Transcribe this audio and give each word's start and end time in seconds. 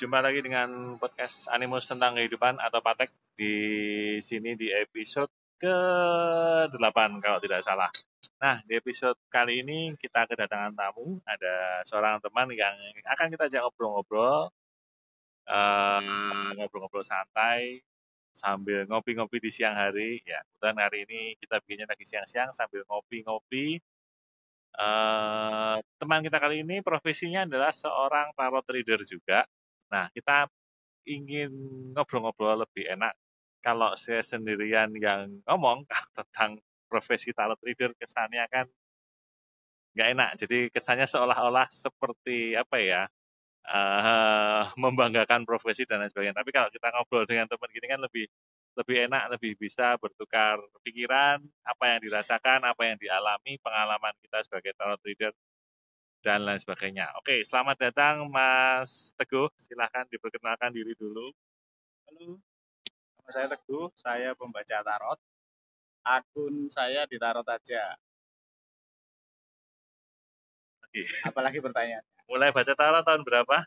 jumpa 0.00 0.24
lagi 0.24 0.40
dengan 0.40 0.96
podcast 0.96 1.52
Animus 1.52 1.84
tentang 1.84 2.16
kehidupan 2.16 2.56
atau 2.56 2.80
Patek 2.80 3.12
di 3.36 3.56
sini 4.24 4.56
di 4.56 4.72
episode 4.72 5.28
ke-8 5.60 6.98
kalau 7.22 7.38
tidak 7.38 7.60
salah. 7.62 7.92
Nah, 8.42 8.58
di 8.66 8.74
episode 8.80 9.14
kali 9.28 9.62
ini 9.62 9.94
kita 10.00 10.26
kedatangan 10.26 10.74
tamu, 10.74 11.20
ada 11.28 11.84
seorang 11.86 12.18
teman 12.18 12.50
yang 12.56 12.74
akan 13.06 13.30
kita 13.30 13.46
ajak 13.46 13.62
ngobrol-ngobrol, 13.62 14.50
uh, 15.46 16.50
ngobrol-ngobrol 16.58 17.06
santai 17.06 17.84
sambil 18.32 18.88
ngopi-ngopi 18.88 19.38
di 19.38 19.50
siang 19.52 19.76
hari. 19.76 20.24
Ya, 20.24 20.42
kebetulan 20.42 20.78
hari 20.82 20.98
ini 21.06 21.20
kita 21.38 21.60
bikinnya 21.62 21.86
lagi 21.86 22.08
siang-siang 22.08 22.50
sambil 22.50 22.82
ngopi-ngopi. 22.88 23.78
Uh, 24.72 25.78
teman 26.00 26.24
kita 26.24 26.40
kali 26.40 26.64
ini 26.64 26.80
profesinya 26.80 27.44
adalah 27.44 27.70
seorang 27.70 28.32
tarot 28.34 28.64
trader 28.64 29.04
juga. 29.04 29.44
Nah, 29.92 30.08
kita 30.16 30.48
ingin 31.04 31.52
ngobrol-ngobrol 31.92 32.64
lebih 32.64 32.88
enak 32.88 33.12
kalau 33.62 33.94
saya 33.94 34.24
sendirian 34.24 34.90
yang 34.96 35.44
ngomong 35.46 35.84
tentang 36.18 36.58
profesi 36.88 37.30
tarot 37.32 37.56
trader 37.60 37.92
kesannya 38.00 38.44
kan 38.48 38.66
nggak 39.92 40.08
enak. 40.16 40.30
Jadi 40.40 40.58
kesannya 40.72 41.04
seolah-olah 41.04 41.68
seperti 41.68 42.56
apa 42.56 42.76
ya 42.80 43.02
uh, 43.68 44.64
membanggakan 44.82 45.44
profesi 45.44 45.84
dan 45.84 46.02
lain 46.02 46.10
sebagainya. 46.10 46.36
Tapi 46.36 46.50
kalau 46.50 46.68
kita 46.72 46.88
ngobrol 46.90 47.28
dengan 47.28 47.46
teman 47.46 47.70
gini 47.70 47.86
kan 47.86 48.00
lebih 48.00 48.26
lebih 48.72 48.96
enak, 49.04 49.36
lebih 49.36 49.52
bisa 49.60 50.00
bertukar 50.00 50.56
pikiran, 50.80 51.44
apa 51.60 51.84
yang 51.92 52.00
dirasakan, 52.08 52.64
apa 52.64 52.82
yang 52.88 52.96
dialami, 52.96 53.60
pengalaman 53.60 54.16
kita 54.24 54.40
sebagai 54.48 54.72
tarot 54.80 54.96
trader 55.04 55.32
dan 56.22 56.46
lain 56.46 56.62
sebagainya. 56.62 57.10
Oke, 57.18 57.42
selamat 57.42 57.90
datang 57.90 58.30
Mas 58.30 59.10
Teguh. 59.18 59.50
Silahkan 59.58 60.06
diperkenalkan 60.06 60.70
diri 60.70 60.94
dulu. 60.94 61.34
Halo, 62.06 62.38
nama 63.18 63.30
saya 63.34 63.50
Teguh. 63.50 63.90
Saya 63.98 64.30
pembaca 64.38 64.78
tarot. 64.86 65.18
Akun 66.06 66.70
saya 66.70 67.10
di 67.10 67.18
tarot 67.18 67.42
aja. 67.42 67.98
Oke. 70.86 71.02
Apalagi 71.26 71.58
pertanyaan? 71.58 72.06
Mulai 72.30 72.54
baca 72.54 72.70
tarot 72.70 73.02
tahun 73.02 73.26
berapa? 73.26 73.66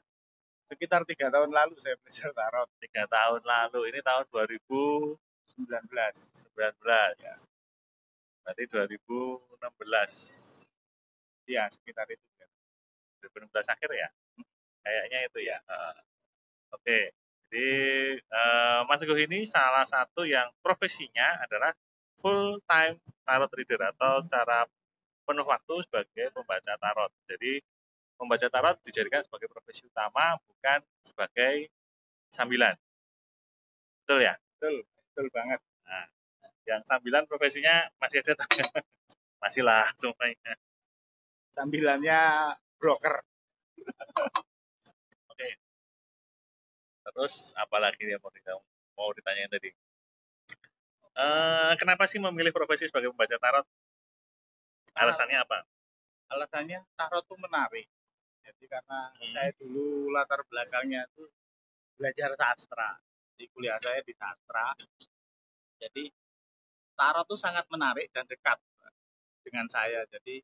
Sekitar 0.72 1.03
tiga 1.05 1.27
tahun 1.29 1.51
lalu 1.51 1.75
saya 1.77 1.99
belajar 1.99 2.31
tarot. 2.31 2.72
Tiga 2.79 3.03
tahun 3.11 3.44
lalu. 3.44 3.91
Ini 3.91 3.99
tahun 3.99 4.25
2019. 4.31 5.19
19. 5.59 5.75
Ya. 7.19 7.35
Berarti 8.47 8.63
2016. 8.72 10.63
Iya, 11.45 11.69
sekitar 11.69 12.09
itu. 12.09 12.25
2016 13.29 13.73
akhir 13.73 13.89
ya? 13.95 14.09
Kayaknya 14.85 15.19
itu 15.25 15.39
ya 15.41 15.57
uh, 15.65 15.97
oke 16.75 16.85
okay. 16.85 17.09
jadi 17.49 17.69
uh, 18.29 18.79
Mas 18.85 19.01
Teguh 19.01 19.17
ini 19.17 19.49
salah 19.49 19.85
satu 19.89 20.29
yang 20.29 20.45
profesinya 20.61 21.41
adalah 21.41 21.73
full 22.21 22.61
time 22.69 23.01
tarot 23.25 23.51
reader 23.57 23.81
atau 23.91 24.21
secara 24.21 24.69
penuh 25.25 25.45
waktu 25.45 25.75
sebagai 25.89 26.31
pembaca 26.31 26.73
tarot. 26.77 27.11
Jadi 27.25 27.59
membaca 28.15 28.47
tarot 28.47 28.77
dijadikan 28.85 29.21
sebagai 29.25 29.51
profesi 29.51 29.83
utama 29.83 30.39
bukan 30.45 30.79
sebagai 31.03 31.67
sambilan. 32.31 32.77
Betul 34.05 34.23
ya? 34.23 34.37
Betul 34.55 34.85
betul 34.85 35.27
banget. 35.33 35.59
Nah, 35.85 36.05
yang 36.69 36.81
sambilan 36.85 37.25
profesinya 37.27 37.89
masih 37.99 38.21
ada 38.23 38.33
masih 39.43 39.61
lah 39.65 39.89
semuanya. 39.99 40.53
Sambilannya 41.55 42.21
broker. 42.86 43.16
Oke. 45.33 45.50
Terus 47.09 47.57
apalagi 47.57 48.06
yang 48.06 48.22
mau 48.22 48.29
ditanya, 48.29 48.62
mau 48.94 49.09
ditanyain 49.09 49.50
tadi? 49.50 49.73
Uh, 51.16 51.74
kenapa 51.81 52.06
sih 52.06 52.22
memilih 52.22 52.53
profesi 52.53 52.85
sebagai 52.85 53.09
pembaca 53.09 53.41
tarot? 53.41 53.66
Alasannya 54.94 55.41
apa? 55.41 55.66
Alasannya 56.29 56.85
tarot 56.94 57.25
itu 57.25 57.35
menarik. 57.41 57.88
Jadi 58.45 58.63
karena 58.69 59.09
hmm. 59.18 59.31
saya 59.34 59.50
dulu 59.57 60.13
latar 60.13 60.45
belakangnya 60.45 61.09
itu 61.09 61.25
belajar 61.97 62.38
sastra. 62.38 63.01
Di 63.34 63.50
kuliah 63.50 63.81
saya 63.81 64.06
di 64.06 64.13
sastra. 64.13 64.78
Jadi 65.81 66.13
tarot 66.94 67.25
itu 67.25 67.35
sangat 67.41 67.66
menarik 67.74 68.13
dan 68.13 68.29
dekat 68.29 68.62
dengan 69.41 69.66
saya. 69.72 70.06
Jadi 70.12 70.44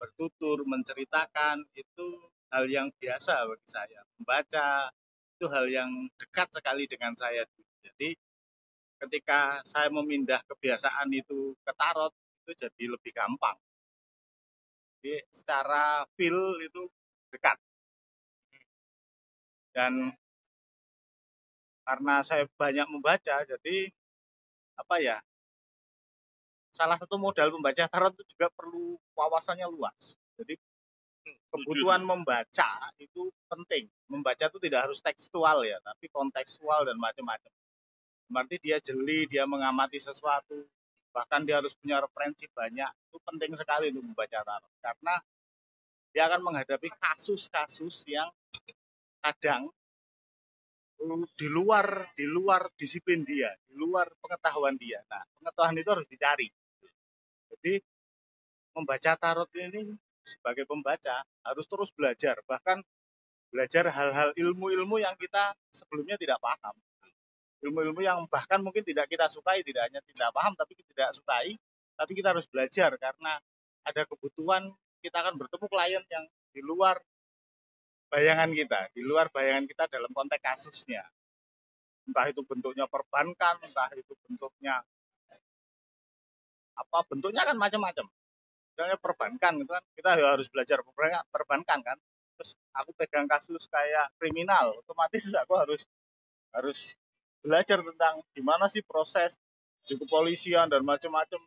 bertutur, 0.00 0.64
menceritakan 0.64 1.60
itu 1.76 2.06
hal 2.48 2.64
yang 2.66 2.88
biasa 2.96 3.44
bagi 3.44 3.68
saya. 3.68 4.00
Membaca 4.16 4.88
itu 5.36 5.46
hal 5.52 5.66
yang 5.68 5.90
dekat 6.16 6.48
sekali 6.56 6.88
dengan 6.88 7.12
saya. 7.12 7.44
Jadi 7.84 8.16
ketika 9.00 9.60
saya 9.68 9.92
memindah 9.92 10.40
kebiasaan 10.48 11.12
itu 11.12 11.52
ke 11.60 11.72
tarot 11.76 12.12
itu 12.44 12.52
jadi 12.56 12.84
lebih 12.96 13.12
gampang. 13.12 13.56
Jadi 15.00 15.20
secara 15.32 16.08
feel 16.16 16.56
itu 16.64 16.88
dekat. 17.32 17.56
Dan 19.70 20.12
karena 21.86 22.14
saya 22.20 22.44
banyak 22.58 22.86
membaca 22.90 23.36
jadi 23.46 23.76
apa 24.76 24.96
ya 25.00 25.18
salah 26.70 26.96
satu 26.96 27.18
modal 27.18 27.50
membaca 27.50 27.86
tarot 27.90 28.14
itu 28.14 28.24
juga 28.34 28.48
perlu 28.54 28.96
wawasannya 29.14 29.66
luas. 29.70 30.16
Jadi 30.38 30.54
kebutuhan 31.50 32.06
membaca 32.06 32.70
itu 32.96 33.28
penting. 33.50 33.90
Membaca 34.06 34.46
itu 34.46 34.58
tidak 34.62 34.88
harus 34.88 35.02
tekstual 35.02 35.66
ya, 35.66 35.78
tapi 35.82 36.06
kontekstual 36.08 36.86
dan 36.86 36.96
macam-macam. 36.96 37.52
Berarti 38.30 38.56
dia 38.62 38.78
jeli, 38.78 39.26
dia 39.26 39.42
mengamati 39.44 39.98
sesuatu, 39.98 40.62
bahkan 41.10 41.42
dia 41.42 41.58
harus 41.58 41.74
punya 41.74 41.98
referensi 41.98 42.46
banyak. 42.46 42.90
Itu 43.10 43.18
penting 43.26 43.58
sekali 43.58 43.90
untuk 43.90 44.06
membaca 44.06 44.38
tarot 44.40 44.72
karena 44.78 45.14
dia 46.10 46.26
akan 46.26 46.40
menghadapi 46.42 46.90
kasus-kasus 46.98 48.06
yang 48.10 48.30
kadang 49.22 49.70
di 51.34 51.48
luar 51.48 52.12
di 52.12 52.28
luar 52.28 52.68
disiplin 52.76 53.24
dia, 53.24 53.48
di 53.64 53.74
luar 53.78 54.10
pengetahuan 54.20 54.76
dia. 54.76 55.00
Nah, 55.08 55.24
pengetahuan 55.40 55.76
itu 55.80 55.90
harus 55.90 56.06
dicari. 56.10 56.48
Jadi 57.60 57.84
membaca 58.72 59.12
tarot 59.20 59.50
ini 59.60 59.92
sebagai 60.24 60.64
pembaca 60.64 61.20
harus 61.44 61.66
terus 61.68 61.92
belajar, 61.92 62.40
bahkan 62.48 62.80
belajar 63.52 63.84
hal-hal 63.92 64.32
ilmu-ilmu 64.32 64.96
yang 64.96 65.12
kita 65.20 65.52
sebelumnya 65.68 66.16
tidak 66.16 66.40
paham. 66.40 66.72
Ilmu-ilmu 67.60 68.00
yang 68.00 68.24
bahkan 68.32 68.64
mungkin 68.64 68.80
tidak 68.80 69.12
kita 69.12 69.28
sukai, 69.28 69.60
tidak 69.60 69.92
hanya 69.92 70.00
tidak 70.08 70.32
paham, 70.32 70.56
tapi 70.56 70.72
tidak 70.80 71.12
sukai, 71.12 71.52
tapi 71.92 72.12
kita 72.16 72.32
harus 72.32 72.48
belajar 72.48 72.96
karena 72.96 73.36
ada 73.84 74.02
kebutuhan 74.08 74.72
kita 75.04 75.20
akan 75.20 75.36
bertemu 75.36 75.66
klien 75.68 76.04
yang 76.08 76.24
di 76.56 76.60
luar 76.64 76.96
bayangan 78.08 78.50
kita, 78.56 78.80
di 78.96 79.04
luar 79.04 79.28
bayangan 79.28 79.68
kita 79.68 79.84
dalam 79.92 80.08
konteks 80.16 80.40
kasusnya. 80.40 81.04
Entah 82.08 82.26
itu 82.32 82.40
bentuknya 82.42 82.88
perbankan, 82.88 83.60
entah 83.60 83.92
itu 83.92 84.16
bentuknya 84.24 84.80
apa 86.80 87.04
bentuknya 87.06 87.44
kan 87.44 87.56
macam-macam. 87.56 88.06
Misalnya 88.72 88.96
perbankan 88.96 89.52
itu 89.60 89.70
kan. 89.70 89.84
Kita 89.92 90.10
harus 90.16 90.48
belajar 90.48 90.78
perbankan 91.28 91.78
kan. 91.84 91.98
Terus 92.40 92.56
aku 92.72 92.96
pegang 92.96 93.28
kasus 93.28 93.68
kayak 93.68 94.16
kriminal 94.16 94.72
otomatis 94.80 95.28
aku 95.36 95.60
harus 95.60 95.84
harus 96.56 96.96
belajar 97.44 97.84
tentang 97.84 98.24
gimana 98.32 98.64
sih 98.72 98.80
proses 98.80 99.36
di 99.84 100.00
kepolisian 100.00 100.72
dan 100.72 100.80
macam-macam. 100.80 101.40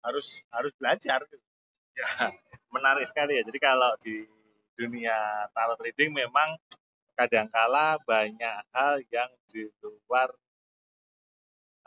Harus 0.00 0.40
harus 0.48 0.72
belajar 0.80 1.20
gitu. 1.28 1.44
ya 1.98 2.08
menarik 2.74 3.04
sekali 3.04 3.36
ya. 3.36 3.42
Jadi 3.44 3.58
kalau 3.60 3.92
di 4.00 4.24
dunia 4.78 5.50
tarot 5.52 5.76
trading 5.76 6.14
memang 6.14 6.54
kadangkala 7.18 7.98
banyak 8.06 8.62
hal 8.70 9.02
yang 9.10 9.26
di 9.50 9.66
luar 9.82 10.30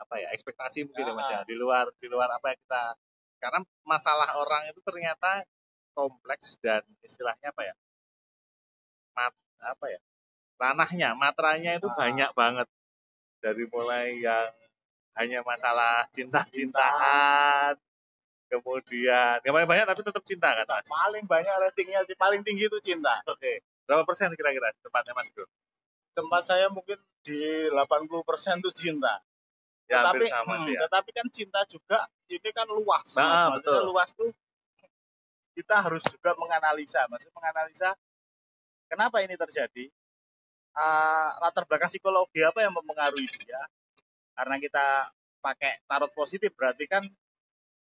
apa 0.02 0.14
ya 0.18 0.28
ekspektasi 0.34 0.90
mungkin 0.90 1.08
ya 1.08 1.14
mas 1.14 1.28
ya 1.30 1.40
di 1.46 1.54
luar 1.54 1.88
di 1.96 2.06
luar 2.10 2.28
apa 2.34 2.52
yang 2.52 2.58
kita 2.58 2.84
karena 3.38 3.58
masalah 3.86 4.38
orang 4.38 4.70
itu 4.70 4.82
ternyata 4.82 5.46
kompleks 5.94 6.58
dan 6.58 6.82
istilahnya 7.02 7.54
apa 7.54 7.62
ya 7.70 7.74
mat 9.14 9.34
apa 9.62 9.86
ya 9.86 10.00
ranahnya 10.62 11.18
matranya 11.18 11.74
itu 11.74 11.90
banyak 11.90 12.30
banget. 12.38 12.68
Dari 13.42 13.66
mulai 13.66 14.22
yang 14.22 14.54
hanya 15.18 15.42
masalah 15.42 16.06
cinta-cintaan 16.14 17.74
kemudian 18.46 19.40
yang 19.42 19.52
paling 19.56 19.68
banyak 19.68 19.88
tapi 19.88 20.04
tetap 20.04 20.24
cinta 20.28 20.52
kan 20.52 20.68
mas? 20.68 20.84
paling 20.84 21.24
banyak 21.24 21.52
ratingnya 21.56 22.04
paling 22.20 22.44
tinggi 22.44 22.68
itu 22.68 22.78
cinta. 22.84 23.16
Oke 23.32 23.40
okay. 23.40 23.56
berapa 23.88 24.04
persen 24.04 24.32
kira-kira 24.36 24.70
tempatnya 24.84 25.16
mas 25.16 25.28
bro? 25.32 25.48
Tempat 26.12 26.42
saya 26.44 26.68
mungkin 26.68 27.00
di 27.24 27.40
80 27.72 28.28
persen 28.28 28.60
itu 28.60 28.70
cinta 28.72 29.24
ya, 29.92 30.00
tetapi, 30.08 30.24
sama 30.32 30.54
hmm, 30.56 30.64
sih 30.64 30.74
ya. 30.74 30.80
tetapi 30.88 31.10
kan 31.12 31.26
cinta 31.28 31.60
juga 31.68 31.98
ini 32.32 32.50
kan 32.56 32.66
luas. 32.72 33.06
Nah, 33.12 33.60
betul. 33.60 33.92
luas 33.92 34.10
tuh 34.16 34.32
kita 35.52 35.84
harus 35.84 36.00
juga 36.08 36.32
menganalisa, 36.40 37.04
maksudnya 37.12 37.36
menganalisa 37.36 37.88
kenapa 38.88 39.20
ini 39.20 39.36
terjadi, 39.36 39.92
uh, 40.76 41.28
latar 41.40 41.68
belakang 41.68 41.92
psikologi 41.92 42.40
apa 42.40 42.64
yang 42.64 42.72
mempengaruhi 42.72 43.28
dia 43.44 43.60
karena 44.32 44.56
kita 44.56 45.12
pakai 45.44 45.84
tarot 45.84 46.12
positif 46.16 46.54
berarti 46.56 46.88
kan 46.88 47.04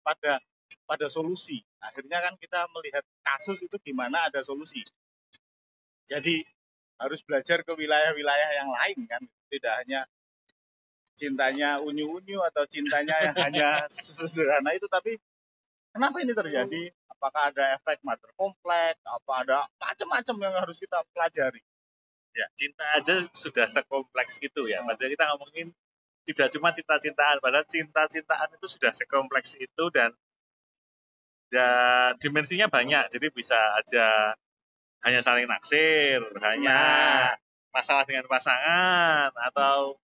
pada 0.02 0.42
pada 0.86 1.06
solusi 1.06 1.62
akhirnya 1.78 2.18
kan 2.18 2.34
kita 2.40 2.66
melihat 2.74 3.04
kasus 3.22 3.62
itu 3.62 3.76
gimana 3.82 4.26
ada 4.26 4.42
solusi 4.42 4.82
jadi 6.10 6.42
harus 7.00 7.22
belajar 7.22 7.62
ke 7.62 7.72
wilayah-wilayah 7.72 8.50
yang 8.58 8.70
lain 8.74 8.98
kan 9.06 9.22
tidak 9.48 9.74
hanya 9.84 10.00
cintanya 11.18 11.78
unyu-unyu 11.82 12.40
atau 12.52 12.64
cintanya 12.66 13.14
yang 13.24 13.36
hanya 13.36 13.68
sederhana 13.92 14.74
itu 14.74 14.86
tapi 14.90 15.18
kenapa 15.92 16.16
ini 16.22 16.32
terjadi? 16.32 16.82
Apakah 17.10 17.52
ada 17.52 17.76
efek 17.76 18.00
mother 18.00 18.32
kompleks 18.38 19.00
apa 19.04 19.32
ada 19.44 19.58
macam-macam 19.76 20.36
yang 20.40 20.54
harus 20.56 20.76
kita 20.80 21.04
pelajari? 21.12 21.60
Ya 22.32 22.46
cinta 22.56 22.84
aja 22.96 23.14
sudah 23.34 23.66
sekompleks 23.66 24.40
itu 24.40 24.70
ya. 24.70 24.80
Padahal 24.86 25.10
kita 25.12 25.24
ngomongin 25.34 25.68
tidak 26.24 26.48
cuma 26.54 26.70
cinta-cintaan 26.70 27.42
padahal 27.42 27.66
cinta-cintaan 27.66 28.48
itu 28.54 28.66
sudah 28.70 28.92
sekompleks 28.94 29.58
itu 29.58 29.84
dan 29.92 30.14
dan 31.50 32.16
dimensinya 32.22 32.70
banyak. 32.70 33.10
Jadi 33.10 33.26
bisa 33.34 33.58
aja 33.76 34.38
hanya 35.04 35.20
saling 35.24 35.48
naksir 35.48 36.20
hanya 36.44 36.76
nah. 36.76 37.28
masalah 37.72 38.04
dengan 38.04 38.28
pasangan 38.28 39.32
atau 39.32 39.96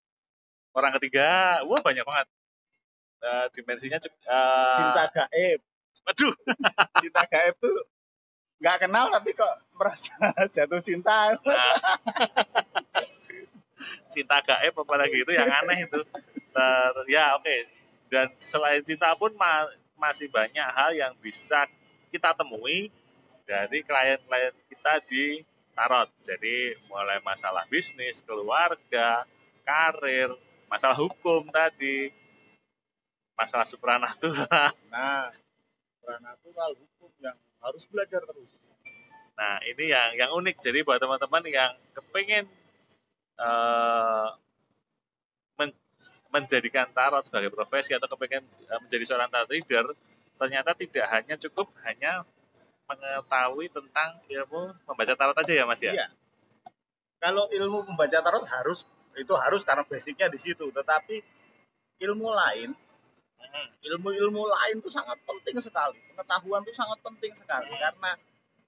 orang 0.76 0.93
ketiga 1.00 1.64
wah 1.64 1.81
banyak 1.81 2.05
banget 2.05 2.28
uh, 3.25 3.46
dimensinya 3.56 3.96
uh, 4.28 4.76
cinta 4.76 5.05
gaib 5.08 5.64
Waduh. 6.06 6.34
cinta 7.02 7.23
gaib 7.26 7.55
tuh 7.58 7.78
nggak 8.56 8.88
kenal 8.88 9.11
tapi 9.11 9.34
kok 9.34 9.55
merasa 9.75 10.14
jatuh 10.55 10.81
cinta. 10.81 11.34
Nah, 11.34 11.75
cinta 14.08 14.38
gaib 14.46 14.75
apalagi 14.78 15.26
itu 15.26 15.32
yang 15.34 15.50
aneh 15.50 15.90
itu. 15.90 16.00
Ter, 16.55 16.93
ya 17.11 17.34
oke. 17.37 17.43
Okay. 17.43 17.61
Dan 18.06 18.31
selain 18.38 18.87
cinta 18.87 19.12
pun 19.19 19.34
ma 19.34 19.67
masih 19.99 20.31
banyak 20.31 20.62
hal 20.62 20.94
yang 20.94 21.12
bisa 21.19 21.67
kita 22.14 22.31
temui 22.38 22.94
dari 23.43 23.82
klien-klien 23.82 24.55
kita 24.70 25.02
di 25.11 25.43
tarot. 25.75 26.08
Jadi 26.23 26.78
mulai 26.87 27.19
masalah 27.26 27.67
bisnis, 27.67 28.23
keluarga, 28.23 29.26
karir, 29.67 30.31
masalah 30.66 30.98
hukum 30.98 31.46
tadi, 31.50 32.10
masalah 33.38 33.66
supranatural. 33.66 34.72
Nah, 34.90 35.30
supranatural 35.98 36.72
hukum 36.78 37.10
yang 37.22 37.36
harus 37.62 37.84
belajar 37.90 38.22
terus. 38.22 38.50
Nah 39.36 39.60
ini 39.68 39.92
yang 39.92 40.10
yang 40.16 40.30
unik. 40.32 40.56
Jadi 40.64 40.80
buat 40.82 40.96
teman-teman 40.96 41.44
yang 41.46 41.76
kepengen 41.92 42.48
uh, 43.36 44.32
men 45.60 45.70
menjadikan 46.32 46.88
tarot 46.90 47.24
sebagai 47.28 47.52
profesi 47.52 47.92
atau 47.92 48.08
kepengen 48.08 48.42
uh, 48.72 48.80
menjadi 48.80 49.04
seorang 49.04 49.28
tarot 49.28 49.52
reader, 49.52 49.92
ternyata 50.40 50.72
tidak 50.72 51.06
hanya 51.12 51.36
cukup 51.36 51.68
hanya 51.84 52.24
mengetahui 52.86 53.66
tentang 53.68 54.10
ilmu 54.24 54.72
membaca 54.88 55.14
tarot 55.14 55.36
aja 55.36 55.52
ya 55.52 55.64
mas 55.68 55.84
ya. 55.84 55.92
Iya. 55.92 56.08
Kalau 57.20 57.50
ilmu 57.52 57.84
membaca 57.92 58.18
tarot 58.22 58.44
harus 58.48 58.88
itu 59.16 59.32
harus 59.36 59.64
karena 59.64 59.82
basicnya 59.88 60.28
di 60.28 60.38
situ. 60.38 60.68
Tetapi 60.70 61.16
ilmu 62.04 62.28
lain 62.28 62.70
ilmu-ilmu 63.86 64.42
lain 64.44 64.76
itu 64.82 64.90
sangat 64.90 65.16
penting 65.24 65.56
sekali. 65.62 65.96
Pengetahuan 66.12 66.60
itu 66.66 66.74
sangat 66.76 66.98
penting 67.00 67.32
sekali 67.32 67.70
karena 67.78 68.12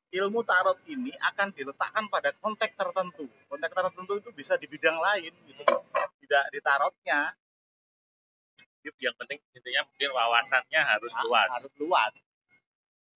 ilmu 0.08 0.40
tarot 0.46 0.78
ini 0.88 1.12
akan 1.20 1.52
diletakkan 1.52 2.08
pada 2.08 2.32
konteks 2.40 2.72
tertentu. 2.72 3.26
Konteks 3.50 3.74
tertentu 3.74 4.12
itu 4.16 4.30
bisa 4.32 4.56
di 4.56 4.64
bidang 4.70 4.96
lain, 4.96 5.32
gitu. 5.44 5.64
tidak 6.24 6.44
di 6.54 6.60
tarotnya. 6.64 7.20
Yang 8.88 9.16
penting 9.20 9.38
intinya 9.52 9.82
mungkin 9.84 10.10
wawasannya 10.16 10.80
harus 10.80 11.12
nah, 11.12 11.24
luas. 11.26 11.50
Harus 11.60 11.74
luas. 11.76 12.14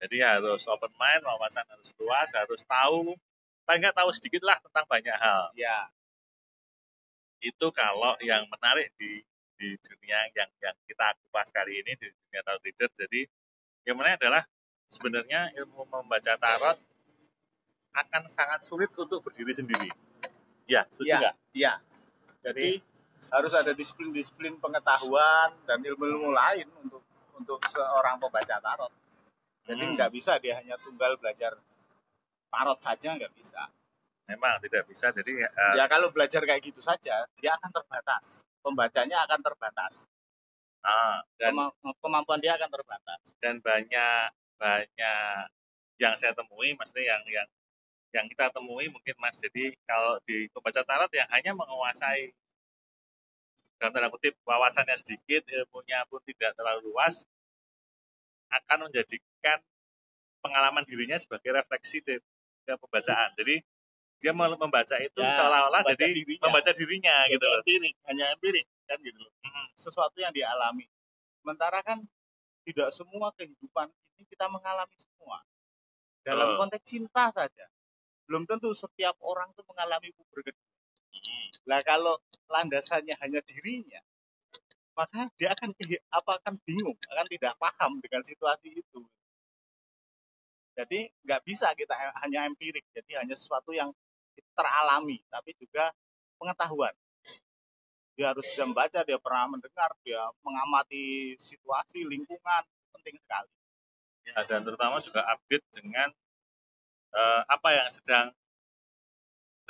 Jadi 0.02 0.18
harus 0.18 0.66
open 0.66 0.92
mind, 0.98 1.22
wawasan 1.22 1.62
harus 1.70 1.94
luas, 1.94 2.28
harus 2.34 2.60
tahu, 2.66 3.14
paling 3.62 3.80
nggak 3.86 3.94
tahu 3.94 4.10
sedikit 4.10 4.42
lah 4.42 4.58
tentang 4.58 4.84
banyak 4.90 5.14
hal. 5.14 5.54
Ya. 5.54 5.86
Itu 7.42 7.74
kalau 7.74 8.14
yang 8.22 8.46
menarik 8.46 8.94
di 8.94 9.18
di 9.58 9.74
dunia 9.78 10.18
yang 10.34 10.50
yang 10.58 10.76
kita 10.86 11.14
kupas 11.26 11.50
kali 11.50 11.82
ini 11.82 11.92
di 11.98 12.08
dunia 12.10 12.40
tarot 12.46 12.62
reader. 12.62 12.90
Jadi 12.94 13.20
yang 13.86 13.98
menarik 13.98 14.22
adalah 14.22 14.46
sebenarnya 14.90 15.50
ilmu 15.58 15.86
membaca 15.90 16.34
tarot 16.38 16.78
akan 17.92 18.22
sangat 18.30 18.64
sulit 18.64 18.88
untuk 18.94 19.20
berdiri 19.26 19.52
sendiri. 19.52 19.90
Ya, 20.64 20.86
setuju 20.88 21.12
iya, 21.12 21.18
nggak? 21.18 21.34
Ya, 21.34 21.58
ya. 21.58 21.74
Jadi 22.42 22.68
harus 23.30 23.52
ada 23.54 23.70
disiplin-disiplin 23.70 24.58
pengetahuan 24.58 25.54
dan 25.68 25.78
ilmu-ilmu 25.78 26.34
lain 26.34 26.66
untuk 26.82 27.02
untuk 27.38 27.60
seorang 27.70 28.18
pembaca 28.18 28.58
tarot. 28.58 28.92
Jadi 29.62 29.82
hmm. 29.82 29.94
nggak 29.94 30.10
bisa 30.10 30.42
dia 30.42 30.58
hanya 30.58 30.74
tunggal 30.82 31.14
belajar 31.18 31.54
tarot 32.50 32.78
saja 32.82 33.14
nggak 33.14 33.32
bisa. 33.38 33.70
Memang 34.30 34.62
tidak 34.62 34.86
bisa. 34.86 35.10
Jadi 35.10 35.42
uh, 35.42 35.74
ya 35.74 35.90
kalau 35.90 36.14
belajar 36.14 36.42
kayak 36.46 36.62
gitu 36.62 36.78
saja 36.78 37.26
dia 37.38 37.50
akan 37.58 37.70
terbatas 37.74 38.46
pembacanya 38.62 39.26
akan 39.26 39.40
terbatas. 39.42 40.06
Ah, 40.82 41.22
dan 41.38 41.54
kemampuan 42.02 42.42
dia 42.42 42.58
akan 42.58 42.70
terbatas. 42.70 43.22
Dan 43.42 43.58
banyak 43.62 44.30
banyak 44.58 45.46
yang 45.98 46.14
saya 46.18 46.34
temui, 46.34 46.74
maksudnya 46.74 47.18
yang 47.18 47.22
yang 47.26 47.48
yang 48.14 48.26
kita 48.30 48.50
temui 48.50 48.90
mungkin 48.90 49.14
mas. 49.18 49.38
Jadi 49.38 49.74
kalau 49.86 50.18
di 50.26 50.46
pembaca 50.50 50.82
tarot 50.82 51.10
yang 51.14 51.28
hanya 51.30 51.52
menguasai 51.54 52.34
dalam 53.78 53.94
tanda 53.94 54.10
kutip 54.14 54.38
wawasannya 54.46 54.94
sedikit, 54.94 55.42
ilmunya 55.50 56.06
pun 56.06 56.22
tidak 56.22 56.54
terlalu 56.54 56.94
luas, 56.94 57.26
akan 58.50 58.90
menjadikan 58.90 59.58
pengalaman 60.42 60.86
dirinya 60.86 61.18
sebagai 61.18 61.50
refleksi 61.50 62.02
dari 62.02 62.22
pembacaan. 62.66 63.34
Jadi 63.38 63.58
dia 64.22 64.30
membaca 64.30 64.96
itu 65.02 65.18
ya, 65.18 65.34
seolah-olah 65.34 65.82
jadi 65.82 66.14
dirinya. 66.14 66.46
membaca 66.46 66.70
dirinya 66.70 67.16
gitu 67.26 67.42
loh. 67.42 67.58
Empirik, 67.58 67.94
hanya 68.06 68.24
empirik 68.38 68.66
kan 68.86 68.98
gitu 69.02 69.18
loh. 69.18 69.32
Hmm. 69.42 69.66
Sesuatu 69.74 70.14
yang 70.22 70.30
dialami. 70.30 70.86
Sementara 71.42 71.82
kan 71.82 71.98
tidak 72.62 72.94
semua 72.94 73.34
kehidupan 73.34 73.90
ini 74.14 74.22
kita 74.30 74.46
mengalami 74.46 74.94
semua. 74.94 75.42
Dalam 76.22 76.54
oh. 76.54 76.56
konteks 76.62 76.86
cinta 76.86 77.34
saja. 77.34 77.66
Belum 78.30 78.46
tentu 78.46 78.70
setiap 78.70 79.18
orang 79.26 79.50
itu 79.50 79.66
mengalami 79.66 80.14
puber 80.14 80.46
kedua. 80.46 80.70
Hmm. 81.10 81.46
Nah 81.66 81.80
kalau 81.82 82.14
landasannya 82.46 83.18
hanya 83.18 83.42
dirinya, 83.42 83.98
maka 84.94 85.34
dia 85.34 85.50
akan 85.50 85.74
apa 86.14 86.30
akan 86.38 86.54
bingung, 86.62 86.94
akan 87.10 87.26
tidak 87.26 87.58
paham 87.58 87.98
dengan 87.98 88.22
situasi 88.22 88.70
itu. 88.70 89.02
Jadi 90.78 91.10
nggak 91.26 91.42
bisa 91.42 91.74
kita 91.74 91.98
hanya 92.22 92.46
empirik, 92.46 92.86
jadi 92.94 93.26
hanya 93.26 93.34
sesuatu 93.34 93.74
yang 93.74 93.90
teralami, 94.52 95.20
tapi 95.28 95.52
juga 95.56 95.92
pengetahuan. 96.40 96.94
Dia 98.12 98.36
harus 98.36 98.44
bisa 98.44 98.68
membaca, 98.68 99.00
dia 99.00 99.16
pernah 99.16 99.56
mendengar, 99.56 99.90
dia 100.04 100.20
mengamati 100.44 101.32
situasi, 101.40 102.04
lingkungan, 102.04 102.62
penting 102.92 103.16
sekali. 103.16 103.52
Ya, 104.22 104.44
dan 104.46 104.62
terutama 104.62 105.02
juga 105.02 105.24
update 105.26 105.66
dengan 105.74 106.12
uh, 107.16 107.42
apa 107.48 107.68
yang 107.74 107.88
sedang 107.90 108.26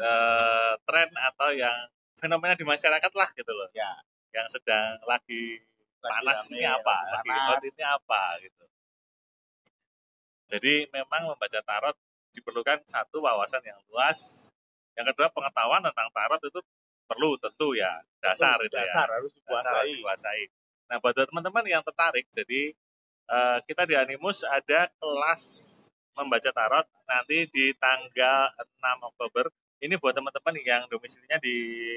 uh, 0.02 0.74
tren 0.84 1.08
atau 1.32 1.54
yang 1.54 1.88
fenomena 2.18 2.58
di 2.58 2.66
masyarakat 2.66 3.12
lah 3.14 3.28
gitu 3.32 3.52
loh. 3.54 3.70
Ya. 3.72 3.90
Yang 4.34 4.60
sedang 4.60 5.00
lagi, 5.06 5.62
lagi 6.02 6.12
panas 6.18 6.40
ini 6.50 6.64
apa, 6.66 6.96
lagi 7.14 7.30
hot 7.30 7.62
ini 7.62 7.84
apa 7.84 8.22
gitu. 8.42 8.64
Jadi 10.52 10.74
memang 10.92 11.32
membaca 11.32 11.60
tarot 11.64 11.96
diperlukan 12.32 12.84
satu 12.88 13.22
wawasan 13.22 13.62
yang 13.64 13.78
luas, 13.92 14.50
yang 14.96 15.08
kedua 15.12 15.32
pengetahuan 15.32 15.80
tentang 15.84 16.08
tarot 16.12 16.40
itu 16.42 16.60
perlu 17.08 17.36
tentu 17.36 17.76
ya 17.76 18.00
dasar 18.24 18.56
itu 18.64 18.72
ya. 18.72 18.84
Dasar 18.88 19.08
harus 19.08 19.32
dikuasai. 19.36 19.68
Dasar 19.68 19.84
dikuasai. 19.84 20.42
Nah 20.88 20.96
buat 21.00 21.14
teman-teman 21.16 21.64
yang 21.68 21.82
tertarik, 21.84 22.28
jadi 22.32 22.72
uh, 23.28 23.58
kita 23.64 23.84
di 23.88 23.94
Animus 23.96 24.44
ada 24.44 24.88
kelas 25.00 25.42
membaca 26.12 26.50
tarot 26.52 26.86
nanti 27.08 27.48
di 27.48 27.72
tanggal 27.76 28.52
6 28.60 29.08
Oktober. 29.12 29.48
Ini 29.82 29.98
buat 29.98 30.14
teman-teman 30.14 30.54
yang 30.62 30.86
domisilinya 30.86 31.42
di 31.42 31.56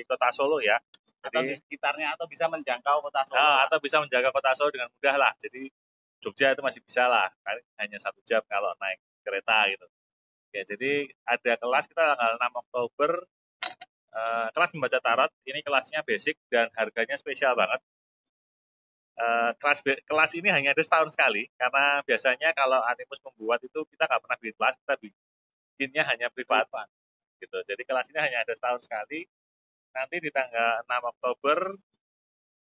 Kota 0.09 0.33
Solo 0.33 0.57
ya. 0.57 0.81
Jadi, 1.21 1.29
atau 1.29 1.41
di 1.45 1.53
sekitarnya 1.53 2.17
atau 2.17 2.25
bisa 2.25 2.49
menjangkau 2.49 3.05
Kota 3.05 3.21
Solo. 3.29 3.37
Uh, 3.37 3.59
atau 3.69 3.77
bisa 3.77 4.01
menjaga 4.01 4.33
Kota 4.33 4.57
Solo 4.57 4.73
dengan 4.73 4.89
mudah 4.89 5.15
lah. 5.21 5.33
Jadi 5.37 5.69
Jogja 6.23 6.57
itu 6.57 6.63
masih 6.65 6.81
bisa 6.81 7.05
lah, 7.05 7.29
hanya 7.77 8.01
satu 8.01 8.17
jam 8.25 8.41
kalau 8.49 8.73
naik 8.81 8.97
kereta 9.21 9.69
gitu. 9.69 9.85
Ya, 10.55 10.63
jadi 10.63 11.11
ada 11.27 11.59
kelas 11.59 11.91
kita 11.91 12.15
tanggal 12.15 12.39
6 12.39 12.61
Oktober 12.63 13.11
uh, 14.15 14.47
kelas 14.55 14.71
membaca 14.71 14.99
tarot. 15.03 15.31
Ini 15.43 15.59
kelasnya 15.67 15.99
basic 16.07 16.39
dan 16.47 16.71
harganya 16.79 17.19
spesial 17.19 17.59
banget. 17.59 17.83
Uh, 19.19 19.51
kelas 19.59 19.83
kelas 19.83 20.31
ini 20.39 20.47
hanya 20.51 20.71
ada 20.75 20.83
setahun 20.83 21.15
sekali 21.15 21.47
karena 21.55 22.03
biasanya 22.03 22.51
kalau 22.51 22.83
Animus 22.83 23.19
membuat 23.23 23.63
itu 23.63 23.83
kita 23.87 24.07
nggak 24.07 24.21
pernah 24.23 24.37
bikin 24.39 24.55
kelas, 24.55 24.75
kita 24.79 24.95
bikinnya 25.03 26.03
hanya 26.07 26.27
privat. 26.31 26.71
gitu. 27.43 27.59
Jadi 27.67 27.83
kelas 27.83 28.07
ini 28.15 28.19
hanya 28.23 28.47
ada 28.47 28.53
setahun 28.55 28.87
sekali. 28.87 29.27
Nanti 29.91 30.23
di 30.23 30.31
tanggal 30.31 30.87
6 30.87 31.11
Oktober 31.11 31.59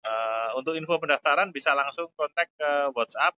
uh, 0.07 0.51
untuk 0.55 0.79
info 0.79 1.03
pendaftaran 1.03 1.51
bisa 1.51 1.75
langsung 1.75 2.07
kontak 2.15 2.47
ke 2.55 2.95
WhatsApp 2.95 3.35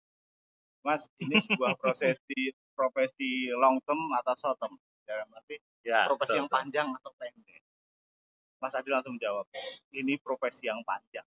Mas, 0.86 1.10
ini 1.22 1.38
sebuah 1.42 1.76
profesi 1.82 2.54
profesi 2.78 3.50
long 3.54 3.82
term 3.86 4.00
atau 4.22 4.34
short 4.38 4.58
term? 4.62 4.74
Dalam 5.08 5.28
arti 5.34 5.56
ya, 5.88 6.04
profesi 6.06 6.36
betul, 6.36 6.40
yang 6.44 6.50
panjang 6.52 6.88
atau 6.92 7.12
pendek? 7.16 7.64
Mas 8.58 8.74
Adi 8.74 8.90
langsung 8.90 9.16
menjawab, 9.16 9.46
ini 9.94 10.18
profesi 10.18 10.66
yang 10.66 10.82
panjang. 10.82 11.26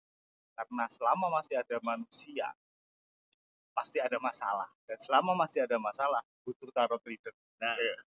Karena 0.54 0.86
selama 0.92 1.40
masih 1.40 1.56
ada 1.58 1.80
manusia, 1.82 2.52
pasti 3.74 3.98
ada 3.98 4.20
masalah. 4.20 4.70
Dan 4.86 5.00
selama 5.02 5.34
masih 5.34 5.66
ada 5.66 5.80
masalah, 5.80 6.22
butuh 6.44 6.70
tarot 6.76 7.02
reader. 7.08 7.34
Nah, 7.64 7.74
ya. 7.80 7.98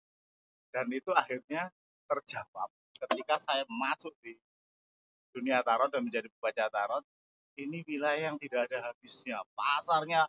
Dan 0.71 0.87
itu 0.93 1.11
akhirnya 1.17 1.73
terjawab 2.07 2.69
ketika 3.09 3.41
saya 3.43 3.65
masuk 3.67 4.13
di 4.21 4.37
dunia 5.33 5.61
tarot 5.61 5.93
dan 5.93 6.05
menjadi 6.05 6.29
pembaca 6.37 6.65
tarot. 6.73 7.05
Ini 7.57 7.89
wilayah 7.89 8.33
yang 8.33 8.37
tidak 8.37 8.69
ada 8.69 8.93
habisnya. 8.93 9.41
Pasarnya 9.57 10.29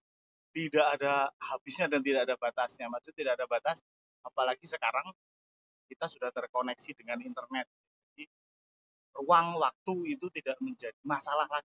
tidak 0.57 0.87
ada 0.97 1.29
habisnya 1.37 1.85
dan 1.85 2.01
tidak 2.01 2.25
ada 2.25 2.33
batasnya. 2.33 2.89
Maksudnya 2.89 3.17
tidak 3.21 3.33
ada 3.37 3.45
batas, 3.45 3.77
apalagi 4.25 4.65
sekarang 4.65 5.05
kita 5.85 6.09
sudah 6.09 6.33
terkoneksi 6.33 6.97
dengan 6.97 7.21
internet. 7.21 7.69
Jadi 8.09 8.25
ruang 9.21 9.61
waktu 9.61 10.17
itu 10.17 10.25
tidak 10.33 10.57
menjadi 10.57 10.97
masalah 11.05 11.45
lagi. 11.45 11.69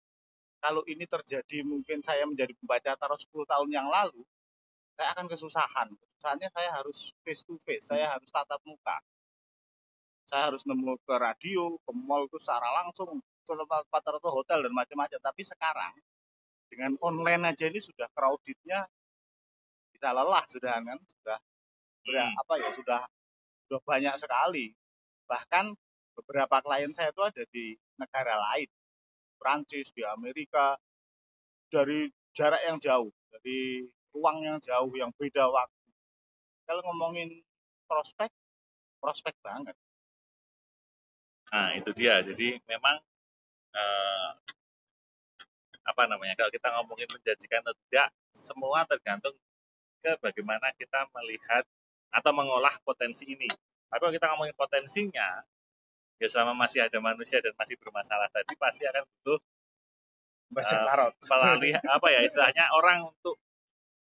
Kalau 0.64 0.80
ini 0.88 1.04
terjadi 1.04 1.60
mungkin 1.60 2.00
saya 2.00 2.25
menjadi 2.25 2.56
pembaca 2.56 2.96
tarot 2.96 3.20
10 3.20 3.44
tahun 3.44 3.68
yang 3.68 3.84
lalu, 3.84 4.25
saya 4.96 5.12
akan 5.12 5.28
kesusahan. 5.28 5.88
Kesusahannya 5.92 6.49
saya 6.49 6.70
harus 6.80 7.12
face 7.20 7.44
to 7.44 7.60
face, 7.68 7.84
saya 7.84 8.16
harus 8.16 8.28
tatap 8.32 8.60
muka. 8.64 8.96
Saya 10.25 10.49
harus 10.49 10.64
nemu 10.64 10.96
ke 11.04 11.14
radio, 11.20 11.76
ke 11.84 11.90
mall 11.92 12.25
itu 12.28 12.40
secara 12.40 12.68
langsung, 12.80 13.20
ke 13.44 13.52
tempat 13.52 14.00
tarot 14.04 14.25
hotel 14.25 14.64
dan 14.64 14.72
macam-macam. 14.72 15.20
Tapi 15.20 15.42
sekarang 15.44 15.92
dengan 16.70 16.94
online 17.02 17.50
aja 17.50 17.66
ini 17.66 17.82
sudah 17.82 18.06
crowdednya 18.14 18.86
bisa 19.90 20.14
lelah 20.14 20.46
sudah 20.46 20.78
kan, 20.80 20.98
sudah 21.02 21.38
sudah 22.06 22.26
hmm. 22.30 22.40
apa 22.46 22.54
ya 22.56 22.70
sudah 22.72 23.00
sudah 23.66 23.80
banyak 23.84 24.14
sekali. 24.16 24.72
Bahkan 25.26 25.74
beberapa 26.16 26.62
klien 26.62 26.94
saya 26.94 27.10
itu 27.10 27.20
ada 27.20 27.42
di 27.50 27.74
negara 27.98 28.38
lain, 28.38 28.70
Prancis, 29.36 29.92
di 29.92 30.06
Amerika, 30.06 30.78
dari 31.68 32.08
jarak 32.32 32.62
yang 32.64 32.78
jauh, 32.78 33.12
dari 33.28 33.84
ruang 34.14 34.40
yang 34.40 34.58
jauh, 34.62 34.90
yang 34.94 35.10
beda 35.18 35.50
waktu. 35.50 35.90
Kalau 36.64 36.82
ngomongin 36.86 37.42
prospek, 37.90 38.30
prospek 39.02 39.34
banget. 39.42 39.74
Nah 41.50 41.74
itu 41.74 41.90
dia. 41.98 42.22
Jadi 42.22 42.62
memang 42.70 43.02
eh, 43.74 44.30
apa 45.84 46.02
namanya? 46.06 46.34
Kalau 46.37 46.50
kita 46.52 46.68
ngomongin 46.80 47.08
menjanjikan 47.10 47.60
atau 47.64 47.75
tidak, 47.88 48.08
semua 48.32 48.84
tergantung 48.87 49.34
ke 50.00 50.12
bagaimana 50.20 50.72
kita 50.76 51.08
melihat 51.16 51.64
atau 52.10 52.32
mengolah 52.32 52.72
potensi 52.82 53.28
ini. 53.28 53.49
Tapi 53.90 54.00
kalau 54.00 54.14
kita 54.14 54.26
ngomongin 54.34 54.56
potensinya, 54.56 55.44
ya 56.20 56.26
selama 56.28 56.52
masih 56.54 56.84
ada 56.84 56.99
manusia 57.00 57.40
dan 57.40 57.56
masih 57.56 57.80
bermasalah 57.80 58.28
tadi 58.28 58.52
pasti 58.54 58.84
akan 58.84 59.02
butuh 59.08 59.38
baca 60.50 60.76
uh, 60.82 61.10
apa 61.96 62.06
ya 62.10 62.20
istilahnya 62.26 62.68
orang 62.75 63.06
untuk 63.06 63.38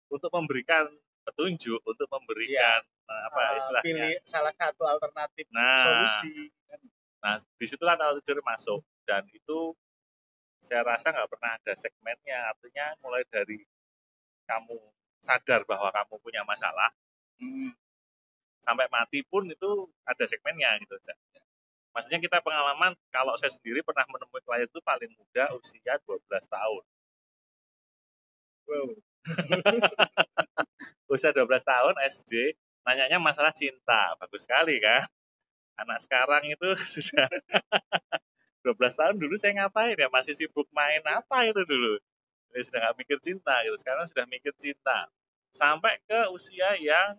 untuk 0.09 0.33
memberikan 0.33 0.89
petunjuk, 1.29 1.79
untuk 1.85 2.09
memberikan 2.09 2.81
ya. 2.83 3.17
apa 3.29 3.41
uh, 3.41 3.59
istilahnya 3.61 3.85
pilih 3.87 4.13
salah 4.25 4.55
satu 4.57 4.83
alternatif 4.89 5.47
nah, 5.53 5.85
solusi. 5.85 6.51
Nah, 7.19 7.35
di 7.39 7.67
situlah 7.67 7.99
tarot 7.99 8.23
tidur 8.23 8.41
masuk 8.47 8.81
dan 9.05 9.27
itu 9.31 9.75
saya 10.59 10.83
rasa 10.83 11.15
nggak 11.15 11.31
pernah 11.31 11.51
ada 11.55 11.73
segmennya 11.79 12.39
artinya 12.51 12.87
mulai 13.03 13.23
dari 13.31 13.63
kamu 14.49 14.79
sadar 15.23 15.67
bahwa 15.67 15.89
kamu 15.93 16.15
punya 16.23 16.43
masalah 16.47 16.91
hmm 17.39 17.73
sampai 18.69 18.87
mati 18.93 19.25
pun 19.25 19.49
itu 19.49 19.89
ada 20.05 20.25
segmennya 20.29 20.77
gitu. 20.83 20.93
Maksudnya 21.97 22.21
kita 22.21 22.45
pengalaman 22.45 22.93
kalau 23.09 23.33
saya 23.41 23.49
sendiri 23.49 23.81
pernah 23.81 24.05
menemui 24.13 24.45
klien 24.45 24.69
itu 24.69 24.81
paling 24.85 25.09
muda 25.17 25.57
usia 25.57 25.97
12 26.05 26.21
tahun. 26.29 26.85
Wow. 28.69 28.89
usia 31.15 31.33
12 31.33 31.49
tahun 31.65 31.95
SD 32.13 32.55
nanyanya 32.85 33.17
masalah 33.17 33.57
cinta. 33.57 34.15
Bagus 34.21 34.45
sekali 34.45 34.77
kan? 34.85 35.09
Anak 35.81 36.05
sekarang 36.05 36.45
itu 36.45 36.69
sudah 37.01 37.25
12 38.67 38.75
tahun 38.99 39.15
dulu 39.17 39.35
saya 39.39 39.53
ngapain 39.65 39.95
ya? 39.95 40.11
Masih 40.11 40.35
sibuk 40.35 40.67
main 40.75 41.03
apa 41.07 41.47
itu 41.47 41.63
dulu? 41.63 41.99
Dia 42.53 42.63
sudah 42.65 42.79
nggak 42.89 42.97
mikir 43.05 43.19
cinta 43.23 43.55
gitu. 43.65 43.77
Sekarang 43.79 44.05
sudah 44.09 44.25
mikir 44.27 44.53
cinta. 44.59 45.09
Sampai 45.55 46.01
ke 46.05 46.29
usia 46.35 46.77
yang 46.81 47.17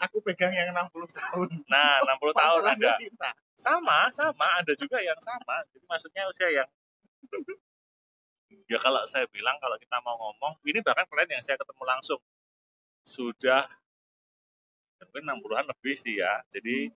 aku 0.00 0.24
pegang 0.24 0.50
yang 0.56 0.72
60 0.72 1.12
tahun. 1.12 1.48
Nah, 1.68 2.00
60 2.08 2.32
tahun 2.32 2.62
ada. 2.72 2.90
Cinta. 2.96 3.30
Sama, 3.60 4.08
sama, 4.08 4.64
ada 4.64 4.72
juga 4.72 5.04
yang 5.04 5.20
sama. 5.20 5.60
Jadi 5.68 5.84
maksudnya 5.84 6.24
usia 6.32 6.48
yang 6.48 6.68
ya 8.66 8.78
kalau 8.80 9.02
saya 9.06 9.26
bilang 9.30 9.60
kalau 9.60 9.76
kita 9.76 10.00
mau 10.00 10.16
ngomong, 10.16 10.58
ini 10.66 10.80
bahkan 10.80 11.06
kalian 11.06 11.38
yang 11.38 11.44
saya 11.44 11.60
ketemu 11.60 11.84
langsung 11.86 12.20
sudah 13.04 13.68
mungkin 15.10 15.22
60-an 15.26 15.66
lebih 15.68 15.94
sih 15.98 16.18
ya. 16.18 16.40
Jadi 16.48 16.88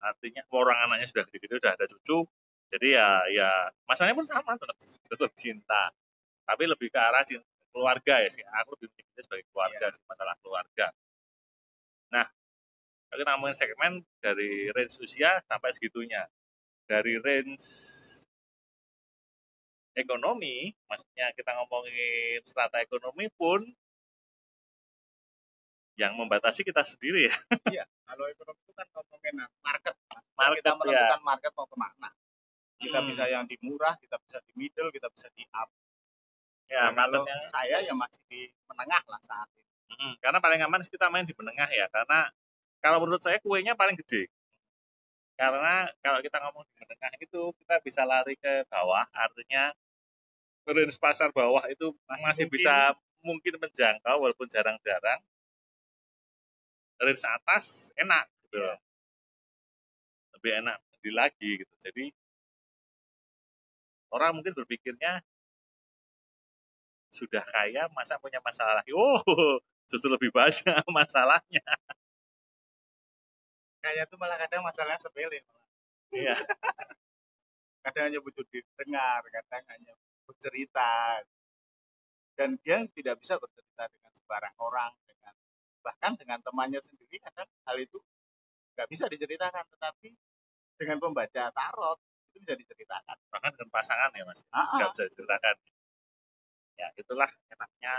artinya 0.00 0.42
orang 0.54 0.88
anaknya 0.88 1.06
sudah 1.10 1.24
gede-gede, 1.28 1.60
sudah 1.60 1.72
ada 1.74 1.86
cucu. 1.88 2.18
Jadi 2.66 2.98
ya 2.98 3.08
ya 3.30 3.50
masalahnya 3.86 4.18
pun 4.18 4.26
sama 4.26 4.58
tetap, 4.58 4.76
tetap 4.82 5.32
cinta. 5.38 5.94
Tapi 6.46 6.62
lebih 6.66 6.88
ke 6.90 6.98
arah 6.98 7.22
cinta, 7.26 7.46
keluarga 7.74 8.22
ya 8.22 8.30
sih. 8.30 8.42
Aku 8.62 8.78
lebih 8.78 8.88
menyebutnya 8.94 9.22
sebagai 9.22 9.46
keluarga, 9.50 9.86
ya. 9.90 9.98
masalah 10.06 10.34
keluarga. 10.42 10.86
Nah, 12.14 12.26
kita 13.10 13.30
ngomongin 13.34 13.56
segmen 13.58 13.92
dari 14.22 14.70
range 14.70 15.02
usia 15.02 15.42
sampai 15.46 15.70
segitunya. 15.74 16.26
Dari 16.86 17.18
range 17.18 17.66
ekonomi, 19.96 20.70
maksudnya 20.86 21.32
kita 21.34 21.50
ngomongin 21.58 22.44
strata 22.46 22.78
ekonomi 22.84 23.26
pun 23.34 23.66
yang 25.96 26.12
membatasi 26.14 26.62
kita 26.62 26.84
sendiri 26.84 27.32
ya. 27.32 27.36
Iya, 27.72 27.84
kalau 28.04 28.28
ekonomi 28.28 28.60
itu 28.62 28.72
kan 28.76 28.86
ngomongin 28.92 29.34
market. 29.64 29.94
Market 30.36 30.68
kita 30.68 30.76
menentukan 30.76 31.16
ya. 31.16 31.24
market 31.24 31.52
mau 31.56 31.64
ke 31.64 31.76
mana. 31.80 32.12
Kita 32.76 33.00
hmm. 33.00 33.08
bisa 33.08 33.24
yang 33.28 33.44
di 33.48 33.56
murah, 33.64 33.96
kita 33.96 34.20
bisa 34.20 34.38
di 34.44 34.52
middle, 34.56 34.92
kita 34.92 35.08
bisa 35.08 35.32
di 35.32 35.44
up. 35.56 35.68
Ya, 36.66 36.90
nah, 36.90 37.06
kalau 37.06 37.22
saya 37.48 37.78
yang 37.80 37.96
masih 37.96 38.20
di 38.26 38.50
menengah 38.66 39.02
lah 39.06 39.20
saat 39.22 39.48
ini. 39.54 39.64
Hmm, 39.96 40.14
karena 40.18 40.38
paling 40.42 40.60
aman 40.66 40.82
kita 40.82 41.06
main 41.08 41.24
di 41.24 41.32
menengah 41.32 41.70
ya, 41.70 41.86
karena 41.88 42.28
kalau 42.82 42.98
menurut 43.06 43.22
saya 43.22 43.38
kuenya 43.40 43.78
paling 43.78 43.96
gede. 43.96 44.28
Karena 45.38 45.88
kalau 46.02 46.18
kita 46.20 46.36
ngomong 46.42 46.64
di 46.66 46.74
menengah 46.80 47.12
itu 47.22 47.40
kita 47.62 47.74
bisa 47.80 48.02
lari 48.02 48.34
ke 48.36 48.66
bawah, 48.68 49.06
artinya 49.14 49.72
range 50.66 50.98
pasar 50.98 51.30
bawah 51.30 51.62
itu 51.70 51.94
masih, 52.10 52.24
masih 52.26 52.44
mungkin. 52.50 52.56
bisa 52.58 52.74
mungkin 53.22 53.54
menjangkau 53.62 54.16
walaupun 54.18 54.48
jarang-jarang. 54.50 55.20
Range 56.98 57.24
atas 57.24 57.94
enak 57.94 58.26
gitu. 58.48 58.58
Ya. 58.58 58.76
lebih 60.36 60.52
enak 60.64 60.78
lagi 61.06 61.50
gitu. 61.62 61.74
Jadi 61.78 62.10
orang 64.14 64.38
mungkin 64.38 64.54
berpikirnya 64.54 65.22
sudah 67.10 67.42
kaya 67.48 67.88
masa 67.96 68.20
punya 68.20 68.42
masalah 68.44 68.82
lagi. 68.82 68.92
Oh, 68.92 69.22
justru 69.90 70.12
lebih 70.12 70.30
banyak 70.34 70.84
masalahnya. 70.98 71.64
Kaya 73.80 74.02
itu 74.04 74.14
malah 74.18 74.36
kadang 74.36 74.66
masalahnya 74.66 75.00
sepele. 75.00 75.40
Iya. 76.12 76.34
kadang 77.86 78.10
hanya 78.10 78.18
butuh 78.18 78.42
didengar, 78.50 79.22
kadang 79.30 79.64
hanya 79.70 79.94
bercerita. 80.26 81.22
Dan 82.36 82.60
dia 82.60 82.84
tidak 82.92 83.16
bisa 83.22 83.40
bercerita 83.40 83.88
dengan 83.88 84.12
sembarang 84.12 84.56
orang, 84.60 84.92
dengan 85.08 85.32
bahkan 85.80 86.12
dengan 86.18 86.42
temannya 86.42 86.82
sendiri 86.82 87.16
kadang 87.22 87.48
hal 87.64 87.76
itu 87.80 87.96
nggak 88.76 88.88
bisa 88.92 89.08
diceritakan, 89.08 89.64
tetapi 89.72 90.12
dengan 90.76 91.00
pembaca 91.00 91.48
tarot 91.48 91.96
itu 92.36 92.44
bisa 92.44 92.52
diceritakan. 92.60 93.16
Bahkan 93.32 93.50
dengan 93.56 93.70
pasangan 93.72 94.12
ya 94.12 94.24
mas, 94.28 94.44
nggak 94.52 94.88
ah. 94.88 94.92
bisa 94.92 95.04
diceritakan. 95.08 95.56
Ya 96.76 96.88
itulah 97.00 97.30
enaknya 97.48 97.94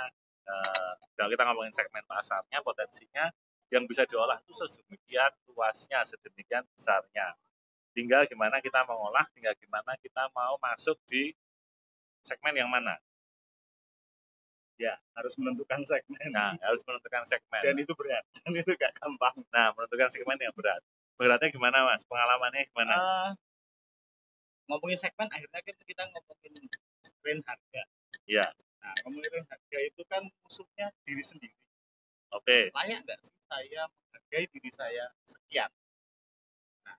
eh, 0.46 0.94
kalau 1.18 1.30
kita 1.34 1.44
ngomongin 1.50 1.74
segmen 1.74 2.06
pasarnya, 2.06 2.62
potensinya 2.62 3.34
yang 3.74 3.90
bisa 3.90 4.06
diolah 4.06 4.38
itu 4.46 4.54
sedemikian 4.54 5.34
luasnya, 5.50 6.06
sedemikian 6.06 6.64
besarnya. 6.78 7.34
Tinggal 7.98 8.30
gimana 8.30 8.62
kita 8.62 8.86
mengolah, 8.86 9.26
tinggal 9.34 9.58
gimana 9.58 9.98
kita 9.98 10.30
mau 10.38 10.62
masuk 10.62 11.02
di 11.10 11.34
segmen 12.22 12.54
yang 12.54 12.70
mana. 12.70 12.94
Ya, 14.78 14.94
harus 15.18 15.34
menentukan 15.42 15.82
segmen. 15.90 16.30
Nah, 16.30 16.54
harus 16.62 16.86
menentukan 16.86 17.26
segmen. 17.26 17.66
dan 17.66 17.74
itu 17.82 17.98
berat, 17.98 18.22
dan 18.46 18.54
itu 18.54 18.72
gak 18.78 18.94
gampang. 19.02 19.42
Nah, 19.50 19.74
menentukan 19.74 20.14
segmen 20.14 20.38
yang 20.38 20.54
berat. 20.54 20.86
Beratnya 21.18 21.50
gimana, 21.50 21.82
Mas? 21.82 22.06
Pengalamannya 22.06 22.70
gimana? 22.70 22.94
Eh, 22.94 23.30
ngomongin 24.68 25.00
segmen, 25.00 25.28
akhirnya 25.32 25.62
kan 25.64 25.76
kita 25.88 26.04
ngomongin 26.12 26.54
range 27.24 27.46
harga. 27.48 27.82
Iya, 28.28 28.48
Nah, 28.88 28.96
ngomongin 29.04 29.30
range 29.36 29.50
harga 29.52 29.80
itu 29.84 30.02
kan 30.08 30.24
musuhnya 30.48 30.88
diri 31.04 31.20
sendiri. 31.20 31.58
oke. 32.32 32.72
layak 32.76 33.04
nggak 33.04 33.20
sih 33.24 33.36
saya 33.48 33.82
menghargai 33.88 34.46
diri 34.52 34.72
saya 34.72 35.12
sekian? 35.28 35.72
Nah 36.88 36.96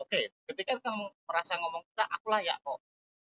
oke. 0.00 0.20
Ketika 0.48 0.80
kamu 0.80 1.12
merasa 1.28 1.56
ngomong 1.60 1.84
tak 1.96 2.08
aku 2.08 2.32
layak 2.32 2.56
kok. 2.64 2.80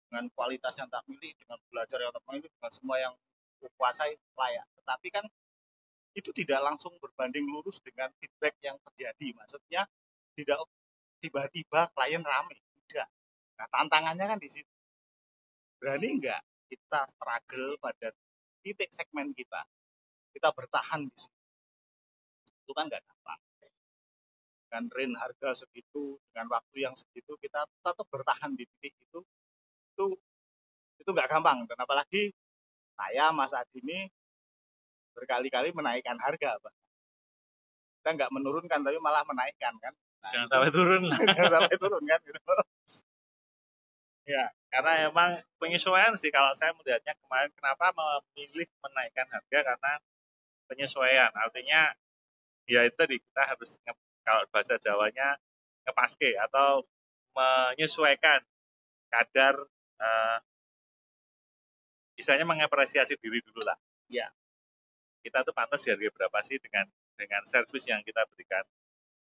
Dengan 0.10 0.26
kualitas 0.38 0.74
yang 0.78 0.90
tak 0.94 1.06
miliki 1.10 1.34
dengan 1.42 1.58
belajar 1.70 1.98
yang 2.02 2.14
tak 2.14 2.24
miliki 2.30 2.50
dengan 2.54 2.74
semua 2.74 2.98
yang 3.02 3.14
kuasai 3.78 4.14
layak. 4.38 4.66
Tetapi 4.78 5.08
kan 5.10 5.26
itu 6.14 6.30
tidak 6.34 6.62
langsung 6.62 6.94
berbanding 7.02 7.50
lurus 7.50 7.82
dengan 7.82 8.10
feedback 8.22 8.58
yang 8.62 8.78
terjadi. 8.90 9.38
Maksudnya 9.38 9.90
tidak 10.38 10.62
tiba-tiba 11.22 11.90
klien 11.94 12.22
rame. 12.22 12.58
Tidak 12.90 13.08
nah 13.60 13.68
tantangannya 13.70 14.26
kan 14.26 14.40
di 14.42 14.50
situ. 14.50 14.74
Berani 15.78 16.08
nggak 16.20 16.42
kita 16.72 17.00
struggle 17.12 17.78
pada 17.78 18.10
titik 18.66 18.90
segmen 18.90 19.36
kita? 19.36 19.62
Kita 20.34 20.50
bertahan 20.50 21.06
di 21.06 21.18
situ. 21.18 21.40
Itu 22.66 22.72
kan 22.74 22.90
nggak 22.90 23.04
gampang. 23.04 23.42
Dengan 24.74 24.90
range 24.90 25.18
harga 25.22 25.50
segitu 25.54 26.18
dengan 26.34 26.50
waktu 26.50 26.82
yang 26.82 26.98
segitu 26.98 27.38
kita 27.38 27.62
tetap 27.70 28.10
bertahan 28.10 28.58
di 28.58 28.66
titik 28.82 28.98
itu 28.98 29.22
itu 29.94 30.06
itu 30.98 31.10
nggak 31.14 31.30
gampang. 31.30 31.70
Dan 31.70 31.78
apalagi 31.78 32.34
saya 32.98 33.30
Mas 33.30 33.54
Adi 33.54 33.82
ini 33.86 34.10
berkali-kali 35.14 35.70
menaikkan 35.78 36.18
harga 36.18 36.58
Pak. 36.58 36.74
kita 38.02 38.10
nggak 38.20 38.34
menurunkan 38.36 38.84
tapi 38.84 38.98
malah 39.00 39.24
menaikkan 39.24 39.78
kan? 39.80 39.94
Nah, 39.94 40.30
Jangan 40.32 40.48
sampai 40.52 40.72
turun 40.76 41.04
jangan 41.38 41.52
sampai 41.56 41.76
turun 41.80 42.04
kan? 42.04 42.20
Gitu 42.20 42.40
Ya, 44.24 44.56
karena 44.72 45.12
emang 45.12 45.36
penyesuaian 45.60 46.16
sih 46.16 46.32
kalau 46.32 46.56
saya 46.56 46.72
melihatnya 46.80 47.12
kemarin 47.20 47.52
kenapa 47.60 47.92
memilih 47.92 48.68
menaikkan 48.80 49.28
harga 49.28 49.60
karena 49.68 49.92
penyesuaian. 50.72 51.32
Artinya 51.36 51.92
ya 52.64 52.88
itu 52.88 52.96
tadi 52.96 53.20
kita 53.20 53.44
harus 53.44 53.76
nge- 53.84 54.08
kalau 54.24 54.48
bahasa 54.56 54.80
Jawanya 54.80 55.36
ngepaske 55.84 56.40
atau 56.40 56.88
menyesuaikan 57.36 58.40
kadar 59.12 59.60
eh, 60.00 60.38
istilahnya 62.16 62.48
mengapresiasi 62.48 63.20
diri 63.20 63.44
dulu 63.44 63.68
lah. 63.68 63.76
Ya. 64.08 64.32
Kita 65.20 65.44
tuh 65.44 65.56
pantas 65.56 65.84
di 65.84 65.92
harga 65.92 66.12
berapa 66.16 66.40
sih 66.48 66.60
dengan 66.64 66.88
dengan 67.20 67.44
servis 67.48 67.88
yang 67.88 68.00
kita 68.04 68.24
berikan, 68.32 68.64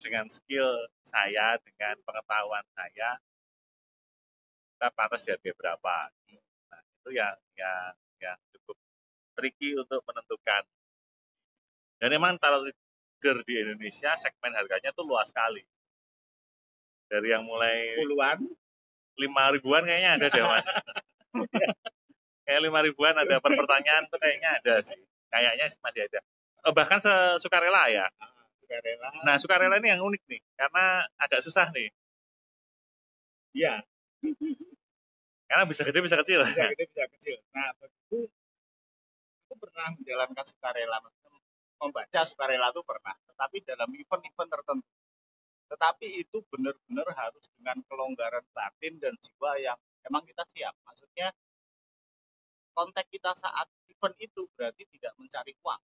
dengan 0.00 0.28
skill 0.28 0.68
saya, 1.04 1.56
dengan 1.64 1.96
pengetahuan 2.04 2.64
saya, 2.76 3.20
kita 4.82 4.98
pantas 4.98 5.22
di 5.22 5.30
harga 5.30 5.54
berapa. 5.54 5.96
Nah, 6.74 6.80
itu 6.82 7.10
yang 7.14 7.38
yang 7.54 7.94
yang 8.18 8.38
cukup 8.50 8.74
tricky 9.38 9.78
untuk 9.78 10.02
menentukan. 10.02 10.66
Dan 12.02 12.18
memang 12.18 12.34
tarot 12.42 12.66
leader 12.66 13.46
di 13.46 13.62
Indonesia 13.62 14.10
segmen 14.18 14.50
harganya 14.58 14.90
tuh 14.90 15.06
luas 15.06 15.30
sekali. 15.30 15.62
Dari 17.06 17.30
yang 17.30 17.46
mulai 17.46 17.94
puluhan 17.94 18.42
lima 19.22 19.54
ribuan 19.54 19.86
kayaknya 19.86 20.18
ada 20.18 20.26
deh 20.34 20.42
mas. 20.50 20.66
Kayak 22.42 22.60
lima 22.66 22.82
ribuan 22.82 23.14
ada 23.14 23.38
per 23.38 23.54
pertanyaan 23.54 24.10
tuh 24.10 24.18
kayaknya 24.18 24.58
ada 24.58 24.82
sih. 24.82 24.98
Kayaknya 25.30 25.70
sih 25.70 25.78
masih 25.78 26.10
ada. 26.10 26.26
Eh, 26.66 26.74
bahkan 26.74 26.98
sukarela 27.38 27.86
ya. 27.86 28.10
sukarela 28.58 29.14
Nah 29.22 29.38
sukarela 29.38 29.78
ini 29.78 29.94
yang 29.94 30.02
unik 30.02 30.26
nih 30.26 30.42
karena 30.58 31.06
agak 31.22 31.38
susah 31.38 31.70
nih. 31.70 31.86
ya 33.54 33.84
Karena 35.52 35.68
bisa 35.68 35.84
gede 35.84 36.00
bisa 36.00 36.16
kecil. 36.16 36.40
bisa 36.48 36.64
gede 36.72 36.84
bisa 36.88 37.04
kecil. 37.12 37.36
Nah, 37.52 37.76
begitu 37.76 38.24
aku 39.44 39.54
pernah 39.68 39.92
menjalankan 39.92 40.44
sukarela, 40.48 40.96
membaca 41.76 42.20
sukarela 42.24 42.72
itu 42.72 42.80
pernah, 42.80 43.12
tetapi 43.28 43.60
dalam 43.60 43.92
event-event 43.92 44.48
tertentu. 44.48 44.88
Tetapi 45.68 46.24
itu 46.24 46.40
benar-benar 46.48 47.04
harus 47.12 47.44
dengan 47.60 47.84
kelonggaran 47.84 48.40
batin 48.56 48.96
dan 48.96 49.12
jiwa 49.20 49.60
yang 49.60 49.76
emang 50.08 50.24
kita 50.24 50.40
siap. 50.56 50.72
Maksudnya 50.88 51.28
konteks 52.72 53.12
kita 53.12 53.36
saat 53.36 53.68
event 53.92 54.16
itu 54.24 54.48
berarti 54.56 54.88
tidak 54.88 55.12
mencari 55.20 55.52
uang. 55.60 55.82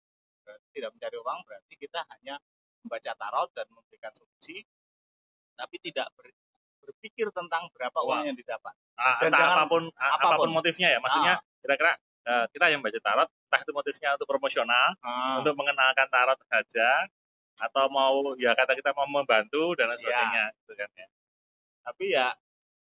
Berarti 0.48 0.66
tidak 0.72 0.90
mencari 0.96 1.16
uang 1.20 1.38
berarti 1.44 1.74
kita 1.76 2.00
hanya 2.16 2.40
membaca 2.80 3.12
tarot 3.12 3.52
dan 3.52 3.68
memberikan 3.68 4.16
solusi, 4.16 4.64
tapi 5.60 5.76
tidak 5.76 6.08
ber- 6.16 6.32
berpikir 6.80 7.26
tentang 7.30 7.66
berapa 7.70 7.98
uang 8.00 8.22
yang 8.24 8.36
didapat. 8.36 8.74
Ah, 8.94 9.18
Dan 9.18 9.30
entah 9.30 9.40
jangan- 9.40 9.58
apa 9.58 9.64
pun, 9.66 9.82
a- 9.90 10.10
apa 10.10 10.16
pun. 10.18 10.28
apa 10.28 10.36
pun 10.38 10.50
motifnya 10.52 10.88
ya. 10.90 10.98
Maksudnya 10.98 11.32
kira-kira 11.60 11.92
eh, 12.24 12.44
kita 12.52 12.68
yang 12.68 12.84
baca 12.84 12.98
tarot, 12.98 13.24
entah 13.24 13.56
itu 13.58 13.72
motifnya 13.72 14.08
untuk 14.12 14.28
promosional, 14.28 14.92
Ah, 15.00 15.40
untuk 15.40 15.54
mengenalkan 15.54 16.04
tarot 16.06 16.36
saja, 16.44 17.08
atau 17.56 17.88
mau 17.88 18.36
ya 18.36 18.52
kata 18.52 18.72
kita 18.72 18.92
mau 18.92 19.08
membantu 19.08 19.72
dan 19.72 19.88
lain 19.88 19.96
Iya. 19.96 20.02
sebagainya. 20.04 20.44
Gitu 20.54 20.72
kan, 20.74 20.88
ya. 20.94 21.06
tapi 21.80 22.04
ya 22.10 22.26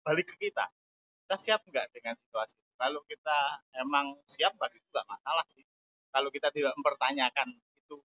balik 0.03 0.27
ke 0.27 0.37
kita 0.41 0.67
kita 1.23 1.37
siap 1.37 1.61
nggak 1.63 1.87
dengan 1.91 2.15
situasi 2.17 2.55
itu? 2.55 2.71
kalau 2.77 2.99
kita 3.03 3.39
emang 3.77 4.19
siap 4.27 4.51
bagi 4.57 4.77
itu 4.77 4.89
nggak 4.89 5.07
masalah 5.07 5.47
sih 5.49 5.63
kalau 6.09 6.27
kita 6.29 6.51
tidak 6.51 6.75
mempertanyakan 6.75 7.55
itu 7.77 8.03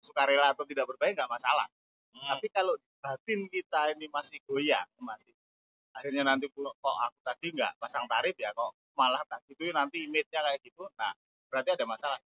sukarela 0.00 0.50
atau 0.50 0.64
tidak 0.64 0.84
berbayar 0.86 1.12
nggak 1.14 1.28
masalah 1.30 1.68
Hmm. 2.10 2.28
tapi 2.30 2.48
kalau 2.48 2.72
batin 3.02 3.50
kita 3.50 3.92
ini 3.98 4.06
masih 4.08 4.38
goyang 4.46 4.86
masih. 5.02 5.34
Akhirnya 5.92 6.24
nanti 6.24 6.48
kok 6.48 6.74
kok 6.78 6.96
aku 7.02 7.18
tadi 7.26 7.46
nggak 7.52 7.76
pasang 7.76 8.06
tarif 8.08 8.38
ya 8.38 8.54
kok 8.54 8.72
malah 8.96 9.20
tak 9.28 9.42
gitu 9.50 9.68
nanti 9.74 10.06
image-nya 10.06 10.40
kayak 10.40 10.62
gitu. 10.62 10.86
Nah 10.96 11.12
berarti 11.50 11.74
ada 11.74 11.84
masalah. 11.84 12.20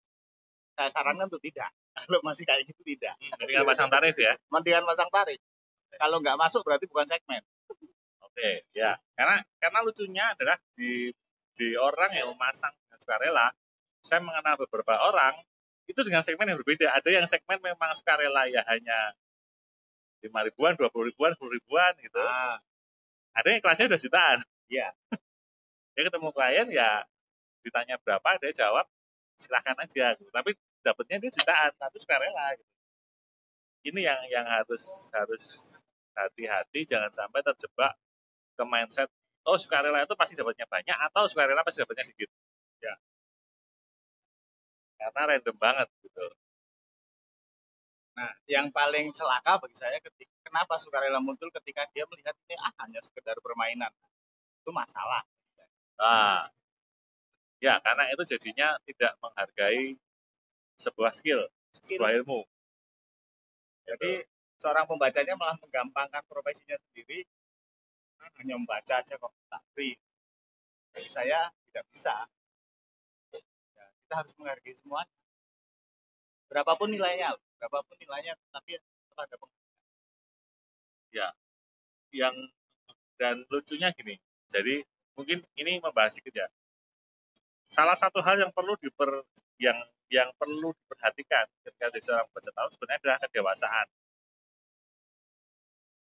Saya 0.73 0.89
sarankan 0.89 1.29
untuk 1.29 1.39
tidak. 1.45 1.69
Kalau 1.95 2.19
masih 2.25 2.43
kayak 2.43 2.65
gitu 2.65 2.81
tidak. 2.81 3.13
Jadi 3.21 3.51
kan 3.53 3.63
pasang 3.63 3.89
tarif 3.93 4.17
ya. 4.17 4.33
mendingan 4.49 4.83
pasang 4.83 5.07
tarif. 5.13 5.39
Kalau 5.93 6.17
nggak 6.19 6.37
masuk 6.41 6.65
berarti 6.65 6.89
bukan 6.89 7.05
segmen. 7.05 7.45
Oke, 8.25 8.65
ya. 8.73 8.97
Karena 9.13 9.45
karena 9.61 9.79
lucunya 9.85 10.25
adalah 10.33 10.57
di 10.73 11.13
di 11.53 11.77
orang 11.77 12.09
yang 12.17 12.33
memasang 12.33 12.73
dengan 12.81 12.97
sukarela, 12.97 13.47
saya 14.01 14.25
mengenal 14.25 14.57
beberapa 14.57 14.97
orang 15.05 15.37
itu 15.85 16.01
dengan 16.01 16.25
segmen 16.25 16.49
yang 16.49 16.57
berbeda. 16.57 16.97
Ada 16.97 17.09
yang 17.13 17.29
segmen 17.29 17.61
memang 17.61 17.93
sukarela 17.93 18.49
ya 18.49 18.65
hanya 18.65 19.13
lima 20.23 20.39
ribuan, 20.47 20.73
dua 20.79 20.87
puluh 20.87 21.11
ribuan, 21.11 21.35
sepuluh 21.35 21.53
ribuan 21.59 21.91
gitu. 21.99 22.19
ah, 22.23 22.57
Ada 23.35 23.47
yang 23.53 23.61
kelasnya 23.61 23.87
udah 23.91 23.99
jutaan. 23.99 24.37
Iya. 24.71 24.87
dia 25.93 26.03
ketemu 26.09 26.29
klien 26.33 26.67
ya 26.73 27.05
ditanya 27.63 27.95
berapa 28.01 28.29
dia 28.39 28.51
jawab 28.55 28.85
silahkan 29.37 29.75
aja. 29.77 30.15
gitu. 30.15 30.31
Tapi 30.31 30.55
dapatnya 30.83 31.17
dia 31.27 31.31
jutaan, 31.31 31.71
tapi 31.75 31.97
sukarela. 31.99 32.55
Gitu. 32.55 32.71
Ini 33.91 33.99
yang 33.99 34.21
yang 34.31 34.45
harus 34.47 35.11
harus 35.11 35.75
hati-hati 36.15 36.87
jangan 36.87 37.11
sampai 37.11 37.43
terjebak 37.43 37.97
ke 38.53 38.63
mindset 38.63 39.09
oh 39.43 39.57
sukarela 39.59 40.05
itu 40.05 40.15
pasti 40.15 40.37
dapatnya 40.37 40.65
banyak 40.69 40.97
atau 41.11 41.27
sukarela 41.27 41.65
pasti 41.67 41.83
dapatnya 41.83 42.05
sedikit. 42.07 42.29
Ya. 42.79 42.95
Karena 44.99 45.35
random 45.35 45.57
banget 45.59 45.87
gitu. 45.99 46.25
Nah, 48.13 48.29
yang 48.45 48.69
paling 48.69 49.09
celaka 49.17 49.57
bagi 49.57 49.73
saya 49.73 49.97
ketika 49.97 50.33
kenapa 50.45 50.77
sukarela 50.77 51.17
muncul 51.17 51.49
ketika 51.49 51.89
dia 51.97 52.05
melihat 52.05 52.37
ini 52.45 52.55
ah 52.61 52.73
hanya 52.85 53.01
sekedar 53.01 53.33
permainan. 53.41 53.89
Itu 54.61 54.69
masalah. 54.69 55.25
Nah, 55.97 56.45
ya 57.57 57.81
karena 57.81 58.05
itu 58.13 58.21
jadinya 58.37 58.77
tidak 58.85 59.17
menghargai 59.17 59.97
sebuah 60.77 61.09
skill, 61.09 61.41
Skill. 61.73 61.97
sebuah 61.97 62.11
ilmu. 62.21 62.45
Jadi 63.89 64.23
seorang 64.61 64.85
pembacanya 64.85 65.33
malah 65.33 65.57
menggampangkan 65.57 66.21
profesinya 66.29 66.77
sendiri. 66.89 67.25
Ah, 68.21 68.29
hanya 68.39 68.55
membaca 68.55 69.01
aja 69.01 69.17
kok 69.17 69.33
tak 69.49 69.63
free. 69.73 69.97
Bagi 70.93 71.09
saya 71.09 71.49
tidak 71.73 71.85
bisa. 71.89 72.15
Ya, 73.73 73.85
kita 74.05 74.13
harus 74.21 74.31
menghargai 74.37 74.77
semua. 74.77 75.01
Berapapun 76.53 76.93
nilainya, 76.93 77.33
berapapun 77.57 77.97
nilainya, 77.97 78.37
tapi 78.53 78.77
ada 79.17 79.35
peng- 79.41 79.53
yang 82.13 82.35
dan 83.17 83.41
lucunya 83.49 83.89
gini. 83.97 84.15
Jadi 84.45 84.85
mungkin 85.17 85.41
ini 85.57 85.81
membahas 85.81 86.13
sedikit 86.13 86.45
ya. 86.45 86.47
Salah 87.73 87.97
satu 87.97 88.21
hal 88.21 88.37
yang 88.37 88.53
perlu 88.53 88.77
diper 88.77 89.25
yang 89.57 89.77
yang 90.13 90.29
perlu 90.37 90.77
diperhatikan 90.77 91.49
ketika 91.65 91.89
jadi 91.89 91.99
seorang 92.05 92.25
pembaca 92.29 92.51
tarot 92.53 92.71
sebenarnya 92.77 92.99
adalah 93.01 93.17
kedewasaan. 93.25 93.87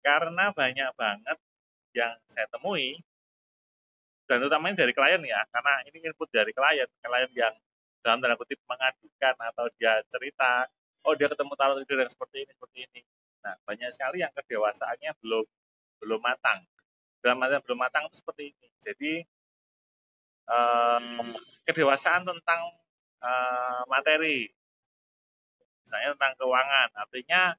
Karena 0.02 0.44
banyak 0.50 0.90
banget 0.98 1.38
yang 1.94 2.12
saya 2.26 2.50
temui 2.50 2.98
dan 4.26 4.42
utamanya 4.42 4.82
dari 4.82 4.92
klien 4.96 5.22
ya, 5.22 5.46
karena 5.54 5.74
ini 5.86 6.10
input 6.10 6.26
dari 6.34 6.50
klien, 6.50 6.88
klien 6.90 7.30
yang 7.38 7.54
dalam 8.04 8.20
tanda 8.20 8.36
kutip 8.36 8.60
mengadukan 8.68 9.34
atau 9.48 9.64
dia 9.80 10.04
cerita, 10.12 10.68
oh 11.08 11.16
dia 11.16 11.32
ketemu 11.32 11.52
tarot 11.56 11.80
reader 11.80 12.04
yang 12.04 12.12
seperti 12.12 12.44
ini, 12.44 12.52
seperti 12.52 12.78
ini. 12.84 13.00
Nah, 13.40 13.54
banyak 13.64 13.88
sekali 13.88 14.20
yang 14.20 14.32
kedewasaannya 14.36 15.10
belum 15.24 15.44
belum 16.04 16.20
matang. 16.20 16.60
Dalam 17.24 17.40
artian 17.40 17.64
belum 17.64 17.80
matang 17.80 18.04
itu 18.12 18.20
seperti 18.20 18.52
ini. 18.52 18.68
Jadi 18.84 19.12
eh, 20.52 21.00
kedewasaan 21.64 22.28
tentang 22.28 22.60
eh, 23.24 23.82
materi, 23.88 24.52
misalnya 25.80 26.12
tentang 26.12 26.32
keuangan, 26.36 26.88
artinya 27.00 27.56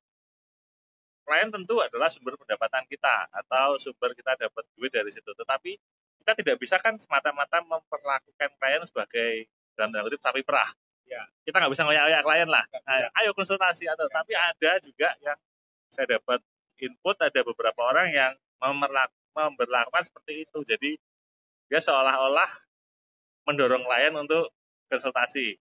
klien 1.25 1.49
tentu 1.49 1.81
adalah 1.81 2.05
sumber 2.13 2.37
pendapatan 2.37 2.85
kita 2.85 3.33
atau 3.33 3.81
sumber 3.81 4.13
kita 4.13 4.37
dapat 4.37 4.61
duit 4.77 4.93
dari 4.93 5.09
situ. 5.09 5.33
Tetapi 5.33 5.73
kita 6.21 6.31
tidak 6.37 6.57
bisa 6.61 6.77
kan 6.77 7.01
semata-mata 7.01 7.65
memperlakukan 7.65 8.49
klien 8.61 8.85
sebagai 8.85 9.49
dalam 9.75 9.91
tanda 9.91 10.07
kutip 10.07 10.21
sapi 10.23 10.41
perah. 10.41 10.67
Ya. 11.05 11.21
Kita 11.45 11.61
nggak 11.61 11.71
bisa 11.71 11.85
ngoyak-ngoyak 11.85 12.23
klien 12.25 12.49
lah. 12.49 12.63
Nggak 12.65 13.11
Ayo, 13.21 13.31
konsultasi 13.37 13.85
atau 13.85 14.09
Nggak 14.09 14.15
tapi 14.17 14.33
ada 14.33 14.71
juga 14.81 15.09
yang 15.21 15.37
saya 15.93 16.17
dapat 16.17 16.41
input 16.81 17.15
ada 17.21 17.39
beberapa 17.45 17.81
orang 17.85 18.09
yang 18.11 18.33
memberlakukan 19.35 20.03
seperti 20.03 20.47
itu. 20.49 20.59
Jadi 20.65 20.91
dia 21.69 21.79
seolah-olah 21.81 22.49
mendorong 23.45 23.85
klien 23.85 24.13
untuk 24.17 24.49
konsultasi. 24.89 25.59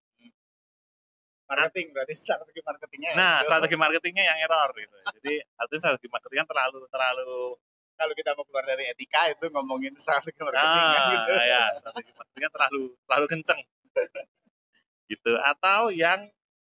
marketing 1.44 1.92
berarti 1.92 2.16
strategi 2.16 2.64
marketingnya. 2.64 3.12
ya. 3.12 3.16
Nah, 3.20 3.34
Itu. 3.36 3.52
strategi 3.52 3.76
marketingnya 3.76 4.24
yang 4.24 4.38
error 4.48 4.72
gitu. 4.80 4.96
Jadi 5.20 5.44
artinya 5.60 5.80
strategi 5.84 6.08
marketingnya 6.08 6.46
terlalu 6.48 6.88
terlalu 6.88 7.60
kalau 7.94 8.14
kita 8.16 8.30
mau 8.32 8.44
keluar 8.48 8.64
dari 8.64 8.88
etika 8.88 9.28
itu 9.28 9.52
ngomongin 9.52 9.92
strategi 10.00 10.40
marketing 10.40 10.72
kan 10.72 11.02
ah, 11.04 11.10
gitu. 11.12 11.32
ya, 11.36 11.62
strategi 11.76 12.10
marketingnya 12.16 12.50
terlalu 12.50 12.82
terlalu 13.04 13.26
kenceng. 13.28 13.60
gitu. 15.12 15.32
Atau 15.40 15.90
yang 15.94 16.28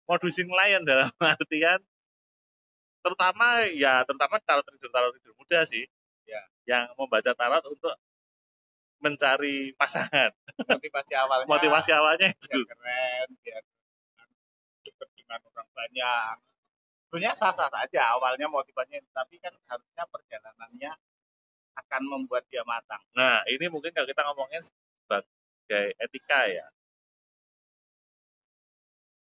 modusin 0.09 0.49
klien 0.49 0.83
dalam 0.83 1.11
artian 1.37 1.81
terutama 2.99 3.63
ya 3.73 4.03
terutama 4.05 4.37
tarot 4.43 4.65
trader 4.67 4.91
tarot 4.91 5.13
trader 5.17 5.33
muda 5.39 5.61
sih 5.65 5.87
Ya. 6.29 6.45
yang 6.69 6.93
membaca 7.01 7.33
tarot 7.33 7.65
untuk 7.73 7.95
mencari 9.01 9.73
pasangan 9.81 10.29
Motivasi 10.61 11.17
awalnya. 11.17 11.47
motivasi 11.49 11.91
awalnya 11.97 12.29
itu 12.29 12.53
biar 12.53 12.69
keren, 12.69 13.29
biar 13.41 13.63
dengan 15.17 15.41
orang 15.49 15.69
banyak. 15.73 16.35
Sebenarnya 17.09 17.33
sah-sah 17.33 17.73
saja 17.73 18.13
awalnya 18.13 18.45
motivasinya, 18.53 19.01
tapi 19.17 19.41
kan 19.41 19.57
harusnya 19.73 20.05
perjalanannya 20.13 20.93
akan 21.81 22.03
membuat 22.13 22.45
dia 22.53 22.61
matang. 22.69 23.01
nah 23.17 23.41
ini 23.49 23.73
mungkin 23.73 23.89
kalau 23.97 24.05
kita 24.05 24.21
ngomongin 24.29 24.61
sebagai 24.61 25.97
etika 25.97 26.45
ya 26.45 26.67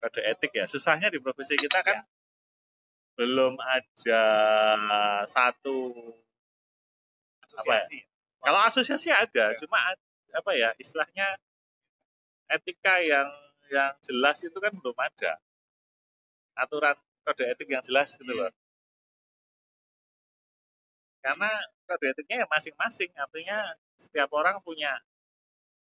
kode 0.00 0.20
etik 0.24 0.52
ya 0.56 0.64
susahnya 0.64 1.12
di 1.12 1.20
profesi 1.20 1.54
kita 1.60 1.84
kan 1.84 2.02
belum 3.20 3.60
ada 3.60 4.24
satu 5.28 5.92
Apa 7.50 7.76
ya? 7.76 7.82
Asosiasi. 7.84 7.98
Kalau 8.40 8.60
asosiasi 8.64 9.08
ada, 9.12 9.44
Ya. 9.52 9.58
cuma 9.60 9.76
apa 10.30 10.50
ya 10.56 10.70
istilahnya 10.80 11.36
etika 12.48 13.02
yang 13.04 13.28
yang 13.68 13.92
jelas 14.00 14.40
itu 14.46 14.56
kan 14.56 14.72
belum 14.72 14.96
ada. 14.96 15.36
Aturan 16.56 16.96
kode 17.26 17.44
etik 17.50 17.68
yang 17.68 17.84
jelas 17.84 18.16
gitu 18.16 18.32
loh. 18.32 18.48
Karena 21.20 21.50
kode 21.84 22.06
etiknya 22.16 22.42
ya 22.42 22.46
masing-masing, 22.48 23.12
artinya 23.18 23.76
setiap 24.00 24.32
orang 24.32 24.62
punya 24.64 24.96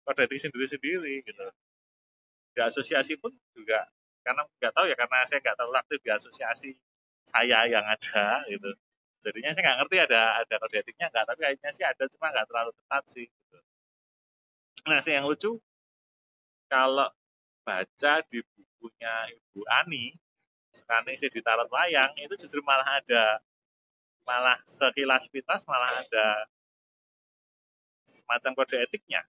kode 0.07 0.23
etik 0.29 0.39
sendiri-sendiri 0.47 1.25
gitu. 1.27 1.47
Di 2.55 2.61
asosiasi 2.63 3.19
pun 3.19 3.35
juga 3.53 3.85
karena 4.27 4.43
nggak 4.43 4.73
tahu 4.75 4.85
ya 4.91 4.95
karena 4.99 5.17
saya 5.23 5.39
nggak 5.39 5.55
terlalu 5.55 5.77
aktif 5.79 5.99
di 6.03 6.11
asosiasi 6.11 6.71
saya 7.23 7.63
yang 7.71 7.85
ada 7.87 8.43
gitu. 8.51 8.69
Jadinya 9.23 9.49
saya 9.55 9.63
nggak 9.71 9.77
ngerti 9.83 9.97
ada 10.03 10.21
ada 10.43 10.55
kode 10.59 10.75
etiknya 10.83 11.07
nggak 11.11 11.23
tapi 11.23 11.39
kayaknya 11.47 11.69
sih 11.71 11.83
ada 11.87 12.03
cuma 12.11 12.27
nggak 12.35 12.47
terlalu 12.51 12.71
ketat 12.75 13.03
sih 13.07 13.27
gitu. 13.27 13.57
nah 14.87 14.99
sih 15.03 15.13
yang 15.15 15.25
lucu 15.27 15.51
kalau 16.71 17.09
baca 17.63 18.13
di 18.27 18.39
bukunya 18.55 19.13
Ibu 19.31 19.61
Ani 19.67 20.15
sekarang 20.71 21.09
isi 21.11 21.27
di 21.31 21.41
tarot 21.41 21.67
wayang 21.71 22.13
itu 22.21 22.35
justru 22.39 22.61
malah 22.63 23.01
ada 23.01 23.41
malah 24.27 24.59
sekilas 24.67 25.31
pintas 25.31 25.63
malah 25.65 26.03
ada 26.03 26.47
semacam 28.17 28.51
kode 28.57 28.75
etiknya. 28.81 29.23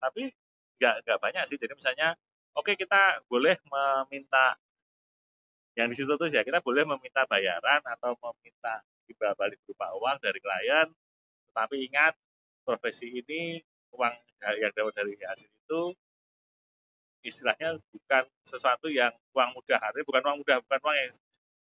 Tapi 0.00 0.32
nggak 0.80 0.94
nggak 1.04 1.18
banyak 1.20 1.42
sih. 1.48 1.58
Jadi 1.60 1.74
misalnya 1.76 2.18
oke 2.56 2.72
kita 2.74 3.20
boleh 3.28 3.60
meminta 3.68 4.56
yang 5.76 5.92
di 5.92 5.96
situ 5.96 6.08
tuh 6.16 6.28
ya. 6.32 6.40
Kita 6.40 6.64
boleh 6.64 6.88
meminta 6.88 7.28
bayaran 7.28 7.84
atau 7.84 8.16
meminta 8.16 8.80
timbal 9.04 9.36
balik 9.36 9.60
berupa 9.68 9.92
uang 10.00 10.16
dari 10.24 10.40
klien. 10.40 10.88
Tetapi 11.52 11.76
ingat 11.84 12.16
profesi 12.64 13.12
ini 13.12 13.60
uang 13.92 14.14
yang 14.40 14.72
dapat 14.72 14.92
dari 14.96 15.12
hasil 15.20 15.48
itu 15.48 15.82
istilahnya 17.22 17.76
bukan 17.92 18.24
sesuatu 18.48 18.88
yang 18.88 19.12
uang 19.36 19.52
mudah. 19.52 19.78
Artinya 19.78 20.06
bukan 20.08 20.22
uang 20.24 20.36
mudah 20.40 20.56
bukan 20.64 20.80
uang 20.80 20.96
yang 20.96 21.12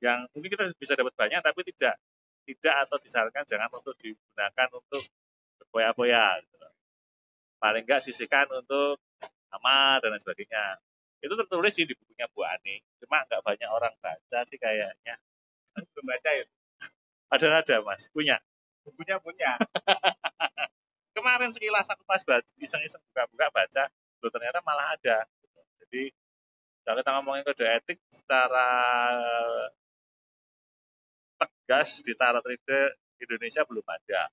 yang 0.02 0.20
mungkin 0.34 0.50
kita 0.58 0.66
bisa 0.76 0.98
dapat 0.98 1.14
banyak 1.14 1.40
tapi 1.46 1.62
tidak 1.72 1.96
tidak 2.44 2.76
atau 2.90 2.98
disarankan 2.98 3.46
jangan 3.46 3.70
untuk 3.70 3.94
digunakan 4.02 4.68
untuk 4.74 5.04
berpoya-poya 5.62 6.42
gitu. 6.42 6.58
paling 7.62 7.86
enggak 7.86 8.02
sisihkan 8.02 8.50
untuk 8.50 8.98
amal 9.52 10.00
dan 10.00 10.16
lain 10.16 10.22
sebagainya. 10.24 10.80
Itu 11.22 11.34
tertulis 11.38 11.74
sih 11.76 11.86
di 11.86 11.94
bukunya 11.94 12.26
Bu 12.32 12.42
Ani. 12.48 12.82
Cuma 13.04 13.22
nggak 13.28 13.42
banyak 13.46 13.70
orang 13.70 13.94
baca 14.02 14.40
sih 14.48 14.58
kayaknya. 14.58 15.16
Belum 15.94 16.06
baca 16.08 16.30
ya. 16.32 16.46
ada 17.32 17.64
ada 17.64 17.76
mas. 17.86 18.12
Punya. 18.12 18.42
Bukunya 18.84 19.22
punya. 19.22 19.56
kemarin 21.16 21.52
sekilas 21.54 21.88
aku 21.92 22.04
pas 22.08 22.24
baca 22.24 22.48
iseng-iseng 22.58 23.04
buka-buka 23.12 23.48
baca 23.54 23.84
loh 24.22 24.32
ternyata 24.32 24.60
malah 24.66 24.96
ada. 24.96 25.28
Jadi 25.86 26.14
kalau 26.82 26.98
kita 26.98 27.12
ngomongin 27.20 27.44
kode 27.46 27.66
etik 27.66 28.00
secara 28.10 28.70
tegas 31.38 32.02
di 32.02 32.14
tarot 32.18 32.46
reader 32.46 32.98
Indonesia 33.22 33.62
belum 33.66 33.86
ada. 33.86 34.30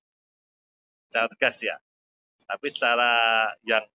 Secara 1.09 1.27
tegas 1.29 1.57
ya. 1.61 1.77
Tapi 2.49 2.67
secara 2.73 3.11
yang 3.61 3.85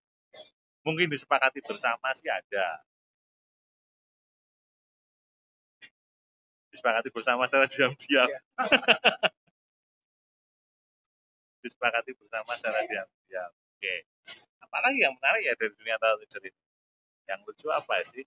mungkin 0.85 1.09
disepakati 1.09 1.65
bersama 1.65 2.13
sih 2.13 2.29
ada. 2.29 2.85
Disepakati 6.71 7.09
bersama 7.11 7.49
secara 7.49 7.67
diam-diam. 7.67 8.29
Iya. 8.29 8.41
disepakati 11.65 12.13
bersama 12.13 12.53
secara 12.61 12.85
diam-diam. 12.85 13.51
Oke. 13.81 14.05
Apalagi 14.61 15.01
yang 15.01 15.17
menarik 15.17 15.49
ya 15.49 15.55
dari 15.57 15.73
dunia 15.73 15.97
tarot 15.97 16.21
reader 16.21 16.43
ini? 16.45 16.61
Yang 17.25 17.41
lucu 17.49 17.67
apa 17.73 17.95
sih? 18.05 18.25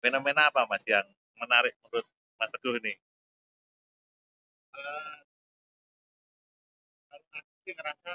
Fenomena 0.00 0.48
apa 0.48 0.64
mas 0.64 0.80
yang 0.88 1.04
menarik 1.36 1.76
menurut 1.84 2.06
mas 2.40 2.48
Teguh 2.48 2.80
ini? 2.80 2.96
Kalau 7.12 7.36
aku 7.36 7.56
sih 7.66 7.74
ngerasa 7.76 8.12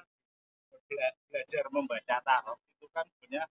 belajar 1.30 1.64
membaca 1.74 2.16
tarot 2.22 2.60
itu 2.78 2.88
kan 2.94 3.06
sebenarnya 3.18 3.46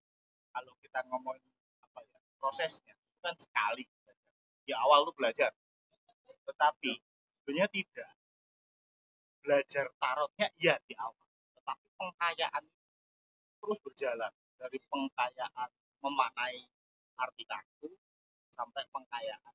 kalau 0.53 0.73
kita 0.85 1.01
ngomongin 1.09 1.43
apa 1.83 2.01
ya 2.05 2.19
prosesnya 2.39 2.95
itu 2.95 3.19
kan 3.23 3.35
sekali 3.39 3.85
di 4.63 4.73
awal 4.75 5.07
tuh 5.11 5.15
belajar. 5.19 5.51
Tetapi 6.47 6.93
sebenarnya 7.43 7.69
tidak. 7.71 8.11
Belajar 9.43 9.91
tarotnya 9.99 10.47
iya 10.63 10.79
di 10.87 10.95
awal, 10.95 11.27
tetapi 11.59 11.87
pengkayaan 11.99 12.63
terus 13.59 13.79
berjalan 13.83 14.31
dari 14.55 14.79
pengkayaan 14.87 15.71
memaknai 15.99 16.63
arti 17.19 17.43
kartu 17.51 17.91
sampai 18.55 18.87
pengkayaan 18.95 19.55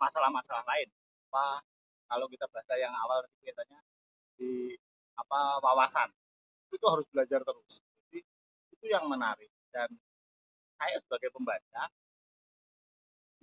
masalah-masalah 0.00 0.64
lain. 0.64 0.88
Apa 1.28 1.60
kalau 2.08 2.24
kita 2.32 2.48
bahasa 2.48 2.80
yang 2.80 2.96
awal 2.96 3.28
biasanya 3.44 3.76
di 4.40 4.72
apa 5.20 5.60
wawasan 5.60 6.08
itu 6.72 6.86
harus 6.86 7.06
belajar 7.12 7.40
terus. 7.42 7.72
Jadi 8.08 8.20
itu 8.74 8.84
yang 8.88 9.06
menarik. 9.06 9.50
Dan 9.70 9.92
saya 10.76 10.96
sebagai 11.04 11.32
pembaca 11.32 11.92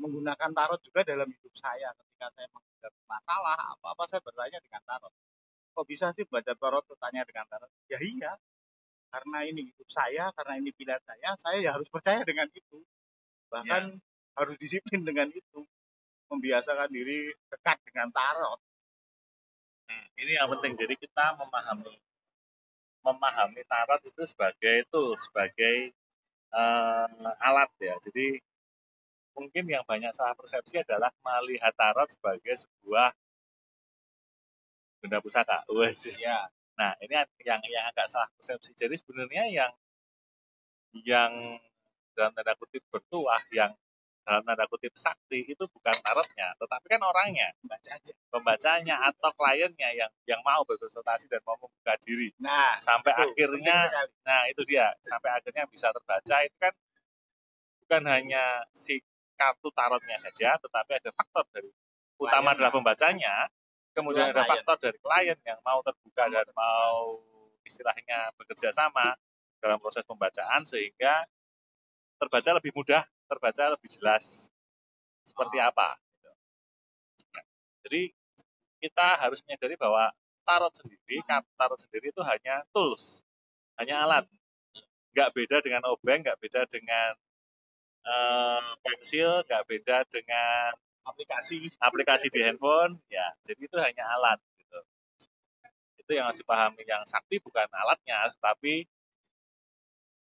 menggunakan 0.01 0.49
tarot 0.51 0.81
juga 0.81 1.01
dalam 1.05 1.29
hidup 1.29 1.53
saya. 1.55 1.93
Ketika 1.93 2.27
saya 2.33 2.47
menghadapi 2.51 3.01
masalah 3.05 3.57
apa 3.77 3.86
apa 3.93 4.03
saya 4.09 4.21
bertanya 4.25 4.59
dengan 4.59 4.81
tarot. 4.83 5.13
Kok 5.73 5.86
bisa 5.89 6.13
sih 6.13 6.25
baca 6.29 6.53
tarot 6.53 6.83
bertanya 6.86 7.21
dengan 7.25 7.45
tarot? 7.49 7.71
Ya 7.89 7.99
iya. 8.01 8.33
Karena 9.13 9.45
ini 9.45 9.69
hidup 9.69 9.89
saya 9.93 10.33
karena 10.33 10.57
ini 10.57 10.73
pilihan 10.73 11.01
saya 11.05 11.29
saya 11.38 11.57
ya 11.62 11.71
harus 11.77 11.88
percaya 11.89 12.25
dengan 12.25 12.49
itu. 12.49 12.81
Bahkan 13.53 13.83
ya. 13.93 14.01
harus 14.41 14.55
disiplin 14.57 15.05
dengan 15.05 15.29
itu. 15.29 15.62
Membiasakan 16.33 16.89
diri 16.89 17.29
dekat 17.53 17.77
dengan 17.86 18.09
tarot. 18.09 18.57
Nah, 19.86 20.03
ini 20.17 20.33
yang 20.33 20.49
penting. 20.57 20.73
Jadi 20.73 20.97
kita 20.97 21.38
memahami 21.38 21.93
memahami 23.03 23.61
tarot 23.67 24.01
itu 24.07 24.23
sebagai 24.25 24.87
tool 24.87 25.13
sebagai 25.19 25.91
uh, 26.55 27.35
alat 27.43 27.69
ya 27.77 27.95
jadi 27.99 28.39
mungkin 29.33 29.65
yang 29.65 29.83
banyak 29.83 30.13
salah 30.13 30.37
persepsi 30.37 30.81
adalah 30.81 31.09
melihat 31.25 31.73
tarot 31.73 32.07
sebagai 32.09 32.53
sebuah 32.53 33.11
benda 35.03 35.19
pusaka. 35.19 35.67
Ya. 36.15 36.47
Nah, 36.79 36.95
ini 37.03 37.13
yang 37.43 37.61
yang 37.67 37.85
agak 37.91 38.07
salah 38.07 38.29
persepsi. 38.39 38.71
Jadi 38.77 38.95
sebenarnya 38.95 39.43
yang 39.51 39.73
yang 41.03 41.59
dalam 42.13 42.31
tanda 42.31 42.53
kutip 42.55 42.85
bertuah, 42.87 43.41
yang 43.51 43.73
tanda 44.23 44.65
kutip 44.71 44.95
sakti 44.95 45.43
itu 45.51 45.67
bukan 45.67 45.91
tarotnya, 45.99 46.55
tetapi 46.55 46.86
kan 46.88 47.01
orangnya, 47.03 47.51
pembacanya, 47.59 48.13
pembacanya 48.31 48.95
atau 49.12 49.31
kliennya 49.36 49.89
yang 49.99 50.12
yang 50.23 50.39
mau 50.47 50.63
berkonsultasi 50.63 51.27
dan 51.27 51.43
mau 51.43 51.59
membuka 51.59 51.99
diri. 51.99 52.31
Nah, 52.39 52.79
sampai 52.79 53.12
itu, 53.12 53.23
akhirnya, 53.36 53.77
nah 54.23 54.47
itu 54.47 54.63
dia, 54.63 54.95
sampai 55.03 55.36
akhirnya 55.36 55.67
bisa 55.67 55.91
terbaca 55.91 56.38
itu 56.39 56.55
kan 56.55 56.73
bukan 57.83 58.03
hanya 58.07 58.63
si 58.71 59.03
kartu 59.36 59.67
tarotnya 59.75 60.15
saja, 60.15 60.55
tetapi 60.55 60.91
ada 61.03 61.12
faktor 61.12 61.43
dari 61.51 61.69
utama 62.15 62.55
adalah 62.55 62.71
pembacanya, 62.71 63.51
kemudian 63.91 64.31
ada 64.31 64.47
faktor 64.47 64.79
dari 64.79 64.97
klien 65.03 65.38
yang 65.43 65.59
mau 65.67 65.83
terbuka 65.83 66.31
dan 66.31 66.47
mau 66.55 67.19
istilahnya 67.67 68.31
bekerja 68.39 68.71
sama 68.71 69.19
dalam 69.59 69.79
proses 69.79 70.03
pembacaan 70.07 70.63
sehingga 70.63 71.27
terbaca 72.19 72.55
lebih 72.55 72.71
mudah, 72.71 73.03
terbaca 73.33 73.73
lebih 73.73 73.89
jelas 73.89 74.53
seperti 75.25 75.57
oh. 75.59 75.67
apa. 75.69 75.97
jadi 77.83 78.13
kita 78.83 79.07
harus 79.19 79.39
menyadari 79.47 79.79
bahwa 79.79 80.11
tarot 80.43 80.73
sendiri, 80.75 81.23
kartu 81.23 81.47
tarot 81.55 81.79
sendiri 81.79 82.11
itu 82.11 82.19
hanya 82.19 82.67
tools, 82.75 83.23
hanya 83.79 84.03
alat. 84.03 84.27
Nggak 85.15 85.29
beda 85.31 85.57
dengan 85.63 85.87
obeng, 85.87 86.19
nggak 86.19 86.35
beda 86.43 86.67
dengan 86.67 87.15
uh, 88.07 88.71
pensil 88.83 89.43
nggak 89.47 89.63
beda 89.67 89.97
dengan 90.11 90.75
aplikasi 91.03 91.71
aplikasi 91.79 92.27
di 92.31 92.39
handphone 92.43 92.99
ya 93.11 93.27
jadi 93.43 93.59
itu 93.59 93.77
hanya 93.79 94.03
alat 94.19 94.39
gitu 94.59 94.79
itu 95.99 96.11
yang 96.15 96.31
harus 96.31 96.39
dipahami 96.39 96.83
yang 96.87 97.03
sakti 97.07 97.39
bukan 97.43 97.67
alatnya 97.71 98.31
tapi 98.39 98.87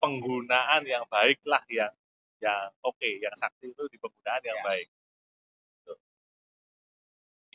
penggunaan 0.00 0.84
yang 0.88 1.04
baik 1.08 1.40
lah 1.44 1.60
yang 1.68 1.92
yang 2.40 2.72
oke 2.85 2.96
okay. 2.96 3.20
yang 3.20 3.35
sakti 3.37 3.72
itu 3.72 3.85
di 3.88 3.96
penggunaan 4.00 4.42
yang 4.44 4.59
ya. 4.61 4.64
baik 4.64 4.88
gitu. 4.88 5.94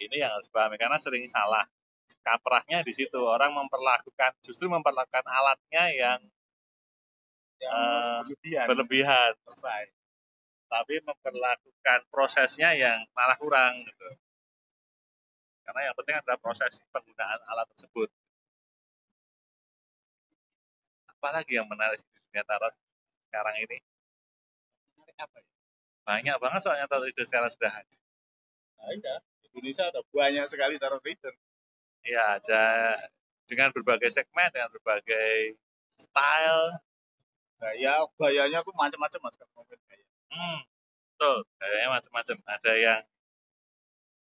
ini 0.05 0.15
yang 0.21 0.31
harus 0.37 0.47
dipahami 0.49 0.77
karena 0.77 0.97
sering 1.01 1.25
salah 1.25 1.65
kaprahnya 2.21 2.81
di 2.85 2.93
situ 2.93 3.17
orang 3.21 3.53
memperlakukan 3.53 4.33
justru 4.45 4.65
memperlakukan 4.69 5.25
alatnya 5.25 5.83
yang, 5.93 6.19
yang 7.61 7.73
uh, 7.73 8.19
berlebihan, 8.25 8.65
berlebihan 8.69 9.33
tapi 10.65 10.99
memperlakukan 11.01 11.99
prosesnya 12.09 12.73
yang 12.73 13.05
malah 13.13 13.37
kurang 13.37 13.85
gitu. 13.85 14.07
Karena 15.65 15.89
yang 15.89 15.95
penting 15.97 16.15
adalah 16.21 16.37
proses 16.37 16.77
penggunaan 16.93 17.41
alat 17.49 17.65
tersebut. 17.73 18.09
Apalagi 21.09 21.57
yang 21.57 21.65
menarik 21.65 21.97
di 21.97 22.19
dunia 22.29 22.43
tarot 22.45 22.73
sekarang 23.29 23.55
ini? 23.65 23.77
Apa 25.19 25.37
ya? 25.39 25.51
Banyak 26.05 26.35
banget 26.37 26.59
soalnya 26.61 26.85
tarot 26.85 27.09
reader 27.09 27.25
sekarang 27.25 27.49
sudah 27.49 27.71
ada. 27.71 27.97
Nah, 28.77 28.93
iya. 28.93 29.15
Indonesia 29.49 29.83
ada 29.87 30.01
banyak 30.11 30.45
sekali 30.51 30.75
tarot 30.77 31.01
reader. 31.01 31.33
Iya, 32.05 32.23
ada 32.37 32.63
dengan 33.49 33.73
berbagai 33.73 34.13
segmen, 34.13 34.49
dengan 34.53 34.69
berbagai 34.69 35.57
style. 35.97 36.77
Gaya, 37.55 38.03
gayanya 38.19 38.59
tuh 38.61 38.75
macam-macam 38.75 39.19
mas 39.25 39.35
kalau 39.39 39.63
gaya. 39.65 40.05
Hmm, 40.29 40.59
betul. 41.15 41.37
Kayaknya 41.57 41.89
macam-macam. 41.89 42.37
Ada 42.45 42.71
yang 42.75 43.01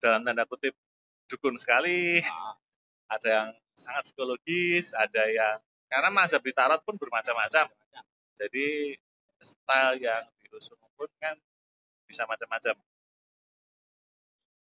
dalam 0.02 0.20
tanda 0.26 0.44
kutip 0.44 0.74
dukun 1.30 1.54
sekali, 1.54 2.20
ah. 2.26 2.58
ada 3.08 3.28
yang 3.30 3.48
sangat 3.78 4.10
psikologis, 4.10 4.92
ada 4.92 5.30
yang 5.30 5.56
karena 5.86 6.10
masa 6.10 6.42
di 6.42 6.52
tarot 6.52 6.82
pun 6.82 6.98
bermacam-macam. 6.98 7.70
Jadi 8.36 8.98
style 9.38 10.02
yang 10.02 10.24
diusung 10.52 10.76
pun 10.92 11.08
kan 11.16 11.32
bisa 12.04 12.28
macam-macam. 12.28 12.76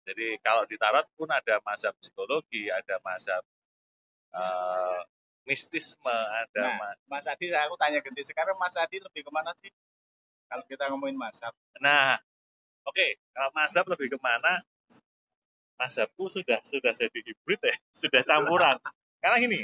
Jadi 0.08 0.28
kalau 0.44 0.68
di 0.68 0.76
tarot 0.76 1.08
pun 1.16 1.32
ada 1.32 1.64
masa 1.64 1.96
psikologi, 1.96 2.68
ada 2.68 3.00
masa 3.04 3.40
uh, 4.36 5.00
mistisme, 5.48 6.12
ada 6.12 6.64
nah, 6.76 6.96
Mas 7.08 7.28
Adi, 7.28 7.52
aku 7.56 7.80
tanya 7.80 8.04
ganti 8.04 8.24
sekarang 8.28 8.56
Mas 8.60 8.76
Adi 8.76 9.00
lebih 9.00 9.24
ke 9.24 9.32
mana 9.32 9.56
sih? 9.60 9.72
kalau 10.48 10.64
kita 10.66 10.84
ngomongin 10.90 11.20
mazhab. 11.20 11.52
Nah, 11.84 12.18
oke, 12.88 12.96
okay. 12.96 13.20
kalau 13.36 13.52
mazhab 13.52 13.86
lebih 13.92 14.16
ke 14.16 14.20
mana? 14.24 14.64
Mazhabku 15.78 16.32
sudah 16.32 16.58
sudah 16.66 16.96
jadi 16.96 17.20
hibrid 17.22 17.62
ya, 17.62 17.76
sudah 18.08 18.24
campuran. 18.26 18.80
Karena 19.22 19.38
gini, 19.38 19.60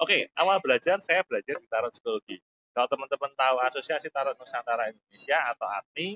oke, 0.00 0.08
okay, 0.08 0.20
awal 0.34 0.58
belajar 0.58 0.98
saya 0.98 1.22
belajar 1.22 1.60
di 1.60 1.66
tarot 1.68 1.92
psikologi. 1.94 2.40
Kalau 2.72 2.88
teman-teman 2.88 3.32
tahu 3.36 3.56
Asosiasi 3.68 4.08
Tarot 4.08 4.32
Nusantara 4.40 4.88
Indonesia 4.88 5.38
atau 5.52 5.68
ATNI, 5.68 6.08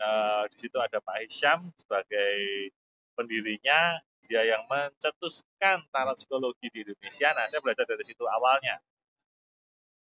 eh, 0.00 0.42
di 0.48 0.56
situ 0.56 0.76
ada 0.80 0.96
Pak 1.04 1.16
Hisham 1.20 1.68
sebagai 1.76 2.72
pendirinya, 3.12 4.00
dia 4.24 4.42
yang 4.48 4.64
mencetuskan 4.64 5.84
tarot 5.92 6.16
psikologi 6.16 6.72
di 6.72 6.88
Indonesia. 6.88 7.36
Nah, 7.36 7.44
saya 7.52 7.60
belajar 7.60 7.84
dari 7.84 8.04
situ 8.04 8.24
awalnya. 8.24 8.80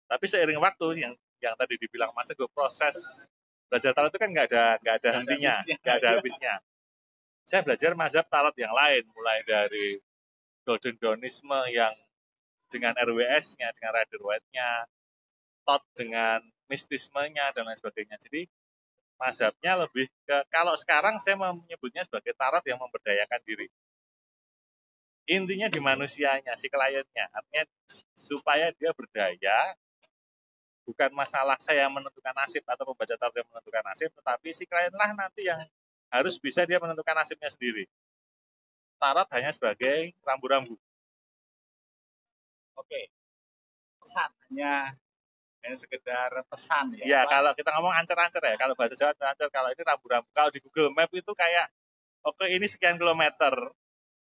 Tapi 0.09 0.25
seiring 0.25 0.61
waktu 0.61 1.05
yang 1.05 1.13
yang 1.41 1.53
tadi 1.57 1.77
dibilang 1.77 2.13
Mas 2.17 2.29
Teguh 2.29 2.49
proses 2.49 3.29
belajar 3.69 3.93
tarot 3.93 4.09
itu 4.13 4.21
kan 4.21 4.29
nggak 4.29 4.47
ada 4.53 4.65
nggak 4.81 4.95
ada 5.01 5.09
hentinya, 5.21 5.53
nggak 5.85 5.95
ada 6.01 6.07
habisnya. 6.17 6.53
Saya 7.45 7.61
belajar 7.61 7.93
mazhab 7.93 8.25
tarot 8.25 8.57
yang 8.57 8.73
lain, 8.73 9.05
mulai 9.13 9.45
dari 9.45 10.01
Golden 10.65 10.97
Dawnisme 10.97 11.69
yang 11.69 11.93
dengan 12.73 12.97
RWS-nya, 12.97 13.69
dengan 13.77 13.91
Rider 13.93 14.21
White-nya, 14.25 14.89
Tot 15.65 15.81
dengan 15.97 16.39
mistismenya 16.69 17.51
dan 17.51 17.65
lain 17.65 17.77
sebagainya. 17.77 18.21
Jadi 18.21 18.45
mazhabnya 19.17 19.79
lebih 19.85 20.05
ke 20.27 20.37
kalau 20.53 20.75
sekarang 20.77 21.17
saya 21.17 21.39
menyebutnya 21.39 22.05
sebagai 22.05 22.35
tarot 22.37 22.63
yang 22.67 22.77
memberdayakan 22.77 23.41
diri. 23.43 23.67
Intinya 25.25 25.65
di 25.65 25.81
manusianya, 25.81 26.53
si 26.53 26.69
kliennya. 26.69 27.25
Artinya 27.33 27.65
supaya 28.13 28.69
dia 28.77 28.93
berdaya, 28.93 29.73
bukan 30.85 31.09
masalah 31.17 31.57
saya 31.57 31.89
menentukan 31.89 32.35
nasib 32.37 32.61
atau 32.69 32.85
membaca 32.93 33.17
tarot 33.17 33.33
yang 33.33 33.49
menentukan 33.49 33.83
nasib, 33.89 34.13
tetapi 34.13 34.53
si 34.53 34.69
klienlah 34.69 35.17
nanti 35.17 35.49
yang 35.49 35.65
harus 36.13 36.37
bisa 36.37 36.61
dia 36.69 36.77
menentukan 36.77 37.17
nasibnya 37.17 37.49
sendiri. 37.49 37.89
Tarot 39.01 39.25
hanya 39.33 39.49
sebagai 39.49 40.13
rambu-rambu. 40.21 40.77
Oke. 42.77 43.09
Pesan 43.97 44.29
hanya 44.45 44.93
hanya 45.65 45.77
sekedar 45.81 46.29
pesan 46.45 46.93
ya. 47.01 47.03
Ya, 47.03 47.21
kalau 47.25 47.51
kita 47.57 47.73
ngomong 47.73 47.93
ancer-ancer 47.97 48.41
ya, 48.45 48.55
kalau 48.55 48.77
bahasa 48.77 48.93
Jawa 48.93 49.17
ancer, 49.17 49.49
kalau 49.49 49.73
ini 49.73 49.81
rambu-rambu. 49.81 50.29
Kalau 50.29 50.49
di 50.53 50.59
Google 50.61 50.93
Map 50.93 51.09
itu 51.09 51.31
kayak 51.33 51.73
oke 52.21 52.45
ini 52.45 52.69
sekian 52.69 53.01
kilometer. 53.01 53.53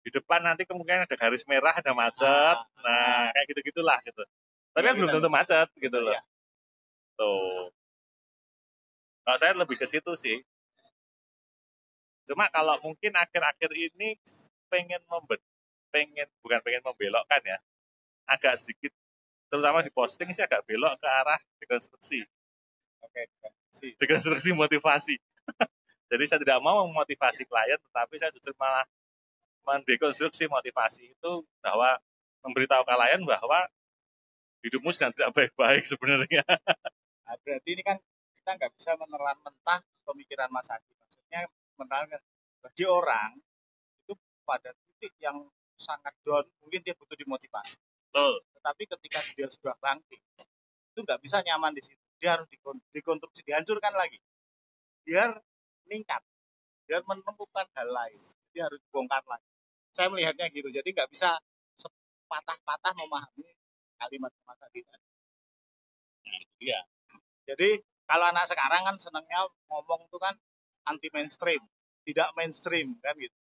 Di 0.02 0.10
depan 0.10 0.42
nanti 0.42 0.66
kemungkinan 0.66 1.06
ada 1.06 1.14
garis 1.14 1.46
merah, 1.46 1.76
ada 1.76 1.94
macet. 1.94 2.58
Ah, 2.58 2.82
nah, 2.82 3.30
kayak 3.30 3.46
gitu-gitulah 3.54 4.02
gitu. 4.02 4.26
Tapi 4.74 4.84
kan 4.86 4.94
belum 4.98 5.10
tentu 5.14 5.30
macet 5.30 5.68
gitu 5.78 5.98
loh. 6.02 6.14
Ya. 6.14 6.22
Gitu. 7.14 7.34
Kalau 9.22 9.38
saya 9.38 9.52
lebih 9.54 9.76
ke 9.78 9.86
situ 9.86 10.12
sih. 10.18 10.42
Cuma 12.26 12.46
kalau 12.50 12.78
mungkin 12.82 13.14
akhir-akhir 13.14 13.70
ini 13.74 14.14
pengen 14.70 15.02
membet, 15.10 15.42
pengen 15.90 16.30
bukan 16.46 16.62
pengen 16.62 16.82
membelokkan 16.86 17.42
ya, 17.42 17.58
agak 18.30 18.54
sedikit, 18.54 18.94
terutama 19.50 19.82
di 19.82 19.90
posting 19.90 20.30
sih 20.30 20.46
agak 20.46 20.62
belok 20.64 20.96
ke 21.02 21.08
arah 21.10 21.40
dekonstruksi. 21.58 22.22
Oke, 23.02 23.20
dekonstruksi. 23.26 23.88
Dekonstruksi 23.98 24.50
motivasi. 24.54 25.16
Jadi 26.10 26.24
saya 26.26 26.40
tidak 26.42 26.58
mau 26.62 26.86
memotivasi 26.86 27.46
klien, 27.46 27.78
tetapi 27.78 28.14
saya 28.18 28.30
justru 28.30 28.54
malah 28.54 28.86
mendekonstruksi 29.66 30.46
motivasi 30.46 31.12
itu 31.12 31.32
bahwa 31.62 31.98
memberitahu 32.46 32.82
klien 32.86 33.20
bahwa 33.26 33.66
hidupmu 34.64 34.90
sedang 34.94 35.12
tidak 35.12 35.30
baik-baik 35.34 35.84
sebenarnya. 35.84 36.46
Nah, 37.30 37.38
berarti 37.46 37.78
ini 37.78 37.86
kan 37.86 37.94
kita 38.34 38.58
nggak 38.58 38.74
bisa 38.74 38.98
menelan 38.98 39.38
mentah 39.46 39.78
pemikiran 40.02 40.50
Mas 40.50 40.66
Adi. 40.66 40.90
Maksudnya 40.98 41.46
menelan 41.78 42.18
bagi 42.58 42.82
orang 42.90 43.38
itu 44.02 44.18
pada 44.42 44.74
titik 44.74 45.14
yang 45.22 45.46
sangat 45.78 46.10
down, 46.26 46.42
mungkin 46.58 46.82
dia 46.82 46.90
butuh 46.98 47.14
dimotivasi. 47.14 47.78
Betul. 48.10 48.42
Tetapi 48.58 48.82
ketika 48.90 49.18
dia 49.38 49.46
sudah 49.46 49.74
bangkit, 49.78 50.18
itu 50.90 50.98
nggak 51.06 51.22
bisa 51.22 51.38
nyaman 51.46 51.70
di 51.70 51.82
situ. 51.86 52.02
Dia 52.18 52.36
harus 52.36 52.50
dikonstruksi, 52.90 53.46
dihancurkan 53.46 53.94
lagi. 53.94 54.18
Biar 55.06 55.38
meningkat, 55.86 56.20
biar 56.90 57.06
menemukan 57.06 57.66
hal 57.70 57.88
lain. 57.88 58.20
Dia 58.50 58.66
harus 58.66 58.82
bongkar 58.90 59.22
lagi. 59.30 59.46
Saya 59.94 60.10
melihatnya 60.10 60.50
gitu. 60.50 60.68
Jadi 60.74 60.90
nggak 60.90 61.06
bisa 61.06 61.38
sepatah-patah 61.78 62.98
memahami 62.98 63.46
kalimat 64.02 64.34
Mas 64.42 64.58
Adi 64.66 64.82
tadi. 64.82 65.08
Iya. 66.60 66.82
Jadi 67.46 67.78
kalau 68.10 68.26
anak 68.26 68.50
sekarang 68.50 68.90
kan 68.90 68.96
senangnya 68.98 69.46
ngomong 69.70 70.10
tuh 70.10 70.18
kan 70.18 70.34
anti 70.82 71.08
mainstream, 71.14 71.62
tidak 72.02 72.34
mainstream 72.34 72.98
kan 72.98 73.14
gitu. 73.14 73.38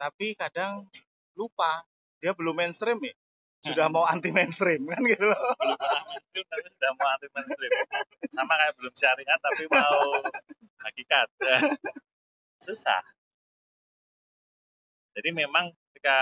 Tapi 0.00 0.32
kadang 0.32 0.88
lupa 1.36 1.84
dia 2.20 2.32
belum 2.32 2.56
mainstream 2.56 2.96
ya, 3.04 3.12
sudah 3.66 3.86
mau 3.90 4.04
anti 4.06 4.30
mainstream 4.30 4.86
kan 4.86 5.00
gitu. 5.02 5.26
Belum 5.26 5.78
mainstream 5.78 6.46
tapi 6.46 6.68
sudah 6.70 6.90
mau 6.94 7.08
anti 7.10 7.26
mainstream. 7.34 7.72
Sama 8.30 8.54
kayak 8.54 8.74
belum 8.78 8.94
syariat 8.94 9.38
tapi 9.42 9.64
mau 9.66 10.00
hakikat. 10.86 11.28
Susah. 12.62 13.02
Jadi 15.16 15.32
memang 15.32 15.72
ketika 15.90 16.18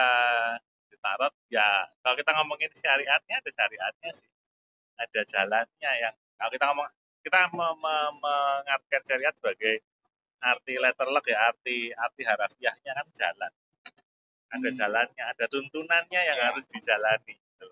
ditarot 0.88 1.34
ya 1.50 1.90
kalau 2.00 2.14
kita 2.16 2.30
ngomongin 2.40 2.70
syariatnya 2.72 3.42
ada 3.42 3.50
syariatnya 3.50 4.10
sih. 4.14 4.28
Ada 4.94 5.20
jalannya 5.26 5.90
yang 5.98 6.14
kalau 6.38 6.50
kita 6.54 6.64
ngomong 6.70 6.88
kita 7.24 7.40
me, 7.56 7.66
me, 7.80 7.94
mengartikan 8.20 9.02
syariat 9.08 9.34
sebagai 9.34 9.80
arti 10.44 10.76
letter 10.76 11.08
luck 11.08 11.24
ya 11.24 11.40
arti 11.48 11.88
arti 11.96 12.22
harafiahnya 12.22 12.92
kan 12.92 13.06
jalan 13.16 13.52
ada 14.54 14.68
hmm. 14.70 14.78
jalannya 14.78 15.24
ada 15.34 15.44
tuntunannya 15.50 16.20
yang 16.22 16.38
ya. 16.38 16.44
harus 16.50 16.64
dijalani 16.70 17.34
gitu 17.34 17.66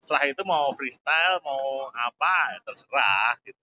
setelah 0.00 0.24
itu 0.32 0.42
mau 0.48 0.72
freestyle 0.72 1.44
mau 1.44 1.92
apa 1.92 2.56
ya 2.56 2.60
terserah 2.64 3.36
gitu 3.44 3.62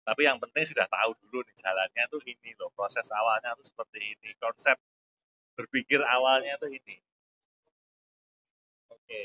tapi 0.00 0.24
yang 0.24 0.40
penting 0.40 0.64
sudah 0.64 0.88
tahu 0.88 1.12
dulu 1.22 1.44
nih 1.44 1.56
jalannya 1.60 2.04
tuh 2.08 2.22
ini 2.24 2.50
loh 2.56 2.72
proses 2.72 3.06
awalnya 3.12 3.52
tuh 3.54 3.68
seperti 3.68 4.00
ini 4.16 4.32
konsep 4.40 4.80
berpikir 5.54 6.00
awalnya 6.00 6.56
tuh 6.56 6.72
ini 6.72 6.96
oke 8.88 9.22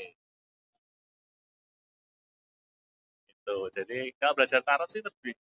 gitu. 3.46 3.70
Jadi 3.70 3.98
kalau 4.18 4.34
belajar 4.34 4.60
tarot 4.66 4.90
sih 4.90 5.02
lebih 5.02 5.34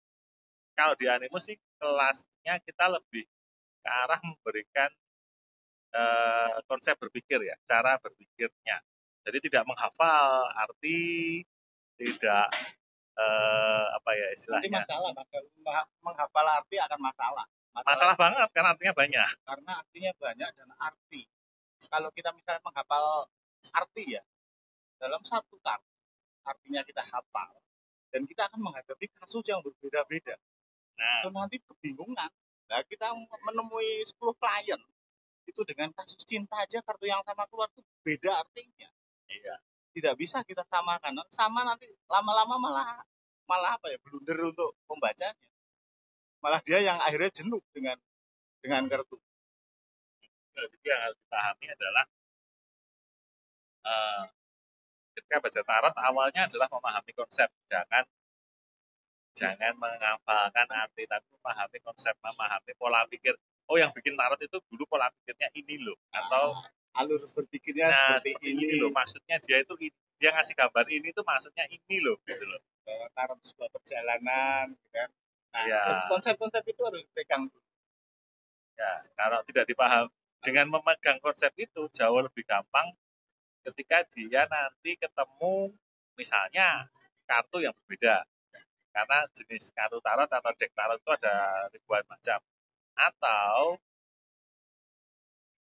kalau 0.76 0.94
di 0.98 1.06
animus 1.08 1.48
sih 1.48 1.56
kelasnya 1.80 2.60
kita 2.60 2.84
lebih 2.92 3.24
ke 3.80 3.88
arah 3.88 4.20
memberikan 4.20 4.90
uh, 5.94 6.58
konsep 6.66 6.98
berpikir 6.98 7.40
ya, 7.46 7.56
cara 7.64 7.96
berpikirnya. 8.02 8.82
Jadi 9.24 9.38
tidak 9.48 9.64
menghafal 9.64 10.52
arti, 10.52 11.40
tidak 11.96 12.52
uh, 13.16 13.86
apa 13.96 14.10
ya 14.12 14.26
istilahnya. 14.36 14.84
Nanti 14.84 14.84
masalah, 14.84 15.10
menghafal 16.04 16.46
arti 16.60 16.76
akan 16.76 17.00
masalah. 17.00 17.46
masalah. 17.72 17.94
Masalah 17.94 18.16
banget 18.18 18.48
karena 18.52 18.68
artinya 18.76 18.94
banyak. 18.94 19.28
Karena 19.46 19.72
artinya 19.80 20.12
banyak 20.20 20.48
dan 20.52 20.70
arti. 20.76 21.22
Kalau 21.88 22.10
kita 22.12 22.30
misalnya 22.36 22.60
menghafal 22.64 23.28
arti 23.72 24.04
ya, 24.18 24.22
dalam 25.00 25.24
satu 25.24 25.56
kartu 25.64 25.94
artinya 26.44 26.84
kita 26.84 27.00
hafal, 27.08 27.56
dan 28.12 28.28
kita 28.28 28.44
akan 28.52 28.60
menghadapi 28.60 29.08
kasus 29.16 29.40
yang 29.48 29.64
berbeda-beda. 29.64 30.36
Nah, 31.00 31.24
itu 31.24 31.28
nanti 31.32 31.56
kebingungan. 31.64 32.30
Nah, 32.68 32.80
kita 32.84 33.12
menemui 33.16 34.04
10 34.04 34.36
klien 34.36 34.80
itu 35.44 35.60
dengan 35.68 35.92
kasus 35.92 36.20
cinta 36.24 36.56
aja 36.60 36.80
kartu 36.80 37.06
yang 37.08 37.20
sama 37.22 37.44
keluar 37.48 37.68
itu 37.72 37.82
beda 38.02 38.44
artinya. 38.44 38.88
Iya. 39.28 39.54
Tidak 39.94 40.14
bisa 40.18 40.42
kita 40.42 40.66
samakan. 40.66 41.22
Sama 41.30 41.62
nanti 41.62 41.86
lama-lama 42.10 42.58
malah 42.58 42.88
malah 43.46 43.76
apa 43.78 43.92
ya 43.92 43.98
blunder 44.02 44.50
untuk 44.50 44.74
pembacanya. 44.88 45.48
Malah 46.42 46.60
dia 46.66 46.82
yang 46.82 46.98
akhirnya 46.98 47.30
jenuh 47.30 47.62
dengan 47.70 47.96
dengan 48.64 48.88
kartu. 48.90 49.16
Jadi 50.54 50.76
yang 50.86 51.00
harus 51.02 51.18
dipahami 51.18 51.66
adalah 51.66 52.04
uh, 53.84 54.22
ketika 55.14 55.36
baca 55.42 55.60
tarot 55.62 55.94
awalnya 55.98 56.42
adalah 56.46 56.68
memahami 56.70 57.12
konsep, 57.14 57.48
jangan 57.70 58.04
jangan 59.34 59.74
menghafalkan 59.78 60.68
arti 60.70 61.04
tapi 61.10 61.26
memahami 61.38 61.78
konsep, 61.82 62.14
memahami 62.22 62.72
pola 62.78 63.02
pikir. 63.10 63.34
Oh 63.70 63.76
yang 63.80 63.90
bikin 63.96 64.12
tarot 64.14 64.36
itu 64.40 64.60
dulu 64.68 64.84
pola 64.84 65.08
pikirnya 65.08 65.48
ini 65.56 65.80
loh 65.80 65.96
atau 66.12 66.52
ah, 66.52 67.00
alur 67.00 67.16
berpikirnya 67.32 67.88
nah, 67.88 68.20
seperti 68.20 68.36
ini. 68.44 68.68
ini 68.68 68.74
loh. 68.80 68.92
Maksudnya 68.92 69.40
dia 69.40 69.64
itu 69.64 69.72
dia 70.20 70.30
ngasih 70.36 70.54
gambar 70.54 70.84
ini 70.92 71.08
tuh 71.16 71.24
maksudnya 71.24 71.64
ini 71.72 71.96
loh 72.04 72.20
gitu 72.28 72.44
loh. 72.44 72.60
Tarot 73.16 73.40
sebuah 73.40 73.68
perjalanan 73.72 74.72
gitu 74.76 74.88
kan. 74.92 75.08
Nah, 75.54 75.64
ya. 75.70 75.80
konsep-konsep 76.10 76.62
itu 76.66 76.80
harus 76.82 77.02
dipegang 77.08 77.46
dulu. 77.46 77.62
Ya, 78.74 78.92
kalau 79.14 79.38
tidak 79.46 79.70
dipaham 79.70 80.10
dengan 80.42 80.66
memegang 80.68 81.22
konsep 81.22 81.54
itu 81.56 81.86
jauh 81.94 82.20
lebih 82.20 82.44
gampang 82.44 82.90
ketika 83.64 84.04
dia 84.12 84.44
nanti 84.44 84.98
ketemu 85.00 85.72
misalnya 86.20 86.84
kartu 87.24 87.64
yang 87.64 87.72
berbeda 87.84 88.28
karena 88.92 89.18
jenis 89.32 89.72
kartu 89.72 89.98
tarot 90.04 90.28
atau 90.28 90.52
deck 90.54 90.70
tarot 90.76 91.00
itu 91.00 91.10
ada 91.16 91.34
ribuan 91.72 92.04
macam 92.06 92.38
atau 92.94 93.78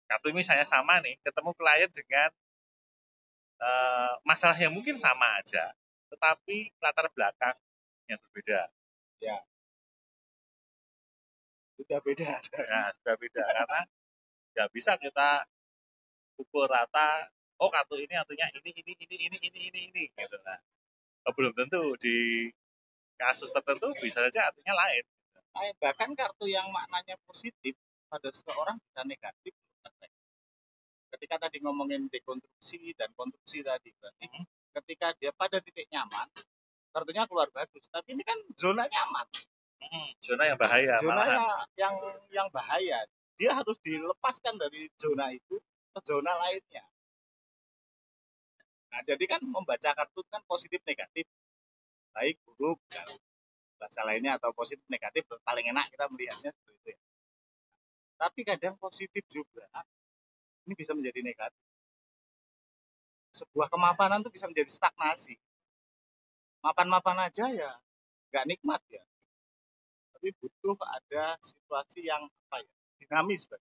kartu 0.06 0.30
ini 0.30 0.46
misalnya 0.46 0.66
sama 0.66 1.02
nih 1.02 1.18
ketemu 1.26 1.52
klien 1.58 1.90
dengan 1.90 2.30
uh, 3.60 4.14
masalah 4.22 4.58
yang 4.58 4.74
mungkin 4.74 4.96
sama 5.02 5.42
aja 5.42 5.74
tetapi 6.14 6.72
latar 6.80 7.10
belakang 7.12 7.58
yang 8.06 8.22
berbeda. 8.30 8.70
Ya. 9.20 9.38
Sudah 11.76 12.00
beda. 12.06 12.32
Ya 12.46 12.82
sudah 13.02 13.16
beda 13.18 13.44
karena 13.44 13.82
nggak 14.56 14.70
bisa 14.72 14.96
kita 14.96 15.44
pukul 16.40 16.68
rata 16.72 17.28
oh 17.60 17.68
kartu 17.68 18.00
ini 18.00 18.16
artinya 18.16 18.48
ini 18.56 18.72
ini 18.72 18.94
ini 18.96 19.16
ini 19.28 19.38
ini 19.40 19.60
ini 19.60 19.80
ini 19.92 20.04
gitu 20.16 20.38
nah 20.48 20.60
belum 21.36 21.52
tentu 21.56 21.96
di 22.00 22.48
kasus 23.20 23.52
tertentu 23.52 23.92
bisa 24.00 24.24
saja 24.24 24.52
artinya 24.52 24.76
lain 24.76 25.04
bahkan 25.80 26.12
kartu 26.14 26.52
yang 26.52 26.68
maknanya 26.72 27.16
positif 27.24 27.76
pada 28.12 28.30
seseorang 28.32 28.76
bisa 28.80 29.02
negatif 29.08 29.54
ketika 31.16 31.48
tadi 31.48 31.64
ngomongin 31.64 32.12
dekonstruksi 32.12 32.92
dan 33.00 33.08
konstruksi 33.16 33.64
tadi 33.64 33.96
berarti 34.04 34.28
hmm. 34.28 34.46
ketika 34.76 35.16
dia 35.16 35.32
pada 35.32 35.64
titik 35.64 35.88
nyaman 35.88 36.28
kartunya 36.92 37.24
keluar 37.28 37.48
bagus. 37.52 37.84
Tapi 37.92 38.16
ini 38.16 38.24
kan 38.24 38.40
zona 38.56 38.88
nyaman. 38.88 39.28
Hmm, 39.84 40.10
zona 40.24 40.44
yang 40.48 40.60
bahaya 40.60 40.96
zona 41.04 41.24
yang 41.76 41.96
yang 42.32 42.48
bahaya. 42.52 43.04
Dia 43.36 43.52
harus 43.52 43.76
dilepaskan 43.84 44.56
dari 44.56 44.88
zona 44.96 45.32
itu 45.36 45.60
ke 45.92 46.00
zona 46.08 46.32
lainnya. 46.40 46.84
Nah, 48.96 49.04
jadi 49.04 49.24
kan 49.28 49.44
membaca 49.44 49.92
kartu 49.92 50.24
kan 50.32 50.40
positif 50.48 50.80
negatif. 50.88 51.28
Baik, 52.16 52.40
buruk, 52.48 52.80
bahasa 53.76 54.02
lainnya 54.08 54.40
atau 54.40 54.52
positif 54.56 54.84
negatif 54.88 55.28
paling 55.44 55.66
enak 55.72 55.92
kita 55.92 56.06
melihatnya 56.12 56.52
seperti 56.52 56.76
itu 56.80 56.88
ya. 56.96 57.00
Tapi 58.16 58.40
kadang 58.48 58.76
positif 58.80 59.24
juga 59.28 59.68
ini 60.66 60.74
bisa 60.74 60.96
menjadi 60.96 61.20
negatif. 61.22 61.66
Sebuah 63.36 63.68
kemapanan 63.68 64.24
itu 64.24 64.32
bisa 64.32 64.48
menjadi 64.48 64.72
stagnasi. 64.72 65.36
Mapan-mapan 66.64 67.30
aja 67.30 67.46
ya 67.52 67.72
nggak 68.32 68.46
nikmat 68.48 68.82
ya. 68.88 69.04
Tapi 70.16 70.32
butuh 70.40 70.80
ada 70.82 71.36
situasi 71.44 72.08
yang 72.08 72.26
apa 72.50 72.64
ya 72.64 72.72
dinamis 73.04 73.46
bagi 73.46 73.76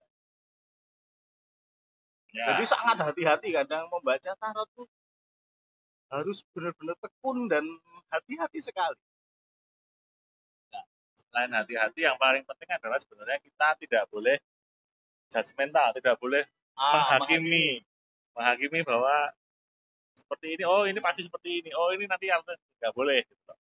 Ya. 2.28 2.44
Jadi 2.54 2.64
sangat 2.68 2.96
hati-hati 3.00 3.56
kadang 3.56 3.88
membaca 3.88 4.36
tarot 4.36 4.68
tuh 4.76 4.84
harus 6.12 6.44
benar-benar 6.52 6.96
tekun 7.00 7.48
dan 7.48 7.64
hati-hati 8.12 8.60
sekali. 8.60 9.00
Lain 11.28 11.50
hati-hati 11.52 12.00
yang 12.08 12.16
paling 12.16 12.42
penting 12.44 12.70
adalah 12.72 12.98
sebenarnya 13.00 13.38
kita 13.44 13.68
tidak 13.84 14.04
boleh 14.08 14.36
judgmental, 15.28 15.92
tidak 15.92 16.16
boleh 16.16 16.44
Ah, 16.78 17.18
menghakimi, 17.18 17.82
menghakimi 18.38 18.86
bahwa 18.86 19.34
seperti 20.14 20.54
ini, 20.54 20.62
oh 20.62 20.86
ini 20.86 21.02
pasti 21.02 21.26
seperti 21.26 21.58
ini, 21.58 21.70
oh 21.74 21.90
ini 21.90 22.06
nanti 22.06 22.30
yang 22.30 22.38
nggak 22.46 22.94
boleh. 22.94 23.26
Gitu. 23.26 23.54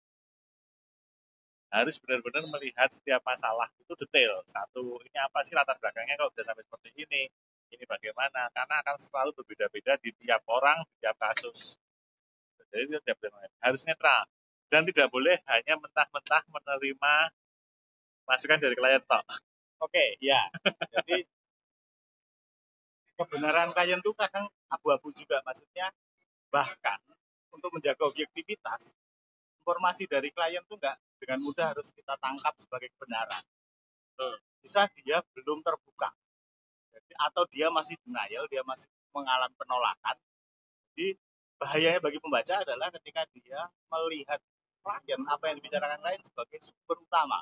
Harus 1.71 1.95
benar-benar 2.03 2.43
melihat 2.51 2.91
setiap 2.91 3.23
masalah 3.23 3.71
itu 3.79 3.95
detail. 4.03 4.43
Satu, 4.51 4.99
ini 5.07 5.15
apa 5.15 5.39
sih 5.47 5.55
latar 5.55 5.79
belakangnya 5.79 6.19
kalau 6.19 6.31
sudah 6.35 6.43
sampai 6.43 6.63
seperti 6.67 6.89
ini, 7.07 7.23
ini 7.71 7.83
bagaimana? 7.87 8.51
Karena 8.51 8.83
akan 8.83 8.95
selalu 8.99 9.31
berbeda-beda 9.39 9.95
di 10.03 10.11
tiap 10.19 10.43
orang, 10.51 10.83
di 10.91 11.07
tiap 11.07 11.15
kasus. 11.15 11.79
Jadi 12.67 12.99
tidak 12.99 13.15
boleh 13.23 13.47
harus 13.63 13.81
netral 13.87 14.27
dan 14.67 14.83
tidak 14.83 15.07
boleh 15.07 15.39
hanya 15.47 15.79
mentah-mentah 15.79 16.43
menerima 16.51 17.15
masukan 18.25 18.57
dari 18.59 18.75
klien 18.77 19.01
tok. 19.05 19.25
Oke, 19.81 20.17
ya. 20.21 20.41
Jadi 20.91 21.25
kebenaran 23.15 23.71
klien 23.71 24.01
itu 24.01 24.11
kadang 24.17 24.49
abu-abu 24.67 25.13
juga 25.15 25.39
maksudnya 25.47 25.87
bahkan 26.51 26.99
untuk 27.55 27.71
menjaga 27.71 28.03
objektivitas 28.11 28.91
informasi 29.63 30.05
dari 30.05 30.29
klien 30.35 30.61
itu 30.61 30.75
enggak 30.77 30.99
dengan 31.17 31.39
mudah 31.41 31.73
harus 31.73 31.89
kita 31.95 32.13
tangkap 32.19 32.53
sebagai 32.61 32.91
kebenaran. 32.93 33.43
Bisa 34.61 34.85
dia 35.01 35.23
belum 35.33 35.61
terbuka. 35.63 36.11
Jadi, 36.93 37.11
atau 37.17 37.43
dia 37.49 37.67
masih 37.73 37.97
denial, 38.05 38.45
dia 38.49 38.61
masih 38.61 38.87
mengalami 39.13 39.55
penolakan. 39.57 40.15
Jadi 40.93 41.17
bahayanya 41.55 41.99
bagi 42.03 42.19
pembaca 42.19 42.61
adalah 42.61 42.91
ketika 42.99 43.23
dia 43.31 43.59
melihat 43.89 44.39
klien 44.85 45.21
apa 45.25 45.43
yang 45.49 45.57
dibicarakan 45.57 45.99
klien 46.03 46.21
sebagai 46.21 46.59
sumber 46.61 46.97
utama. 47.01 47.39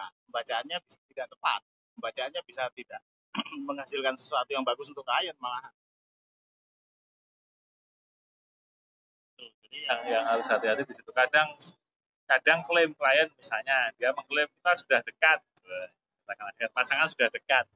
Nah, 0.00 0.08
pembacaannya 0.24 0.80
bisa 0.80 0.98
tidak 1.12 1.28
tepat, 1.28 1.60
pembacaannya 2.00 2.40
bisa 2.48 2.62
tidak 2.72 3.00
menghasilkan 3.68 4.16
sesuatu 4.16 4.48
yang 4.48 4.64
bagus 4.64 4.88
untuk 4.88 5.04
klien 5.04 5.36
malah. 5.36 5.68
Jadi 9.36 9.78
yang, 9.84 10.00
yang 10.08 10.24
harus 10.24 10.48
hati-hati 10.48 10.88
di 10.88 10.96
situ. 10.96 11.12
Kadang 11.12 11.52
kadang 12.24 12.64
klaim 12.64 12.96
klien 12.96 13.28
misalnya 13.36 13.92
dia 14.00 14.16
mengklaim 14.16 14.48
kita 14.48 14.72
sudah 14.80 15.00
dekat, 15.04 15.38
pasangan 16.72 17.12
sudah 17.12 17.28
dekat. 17.28 17.68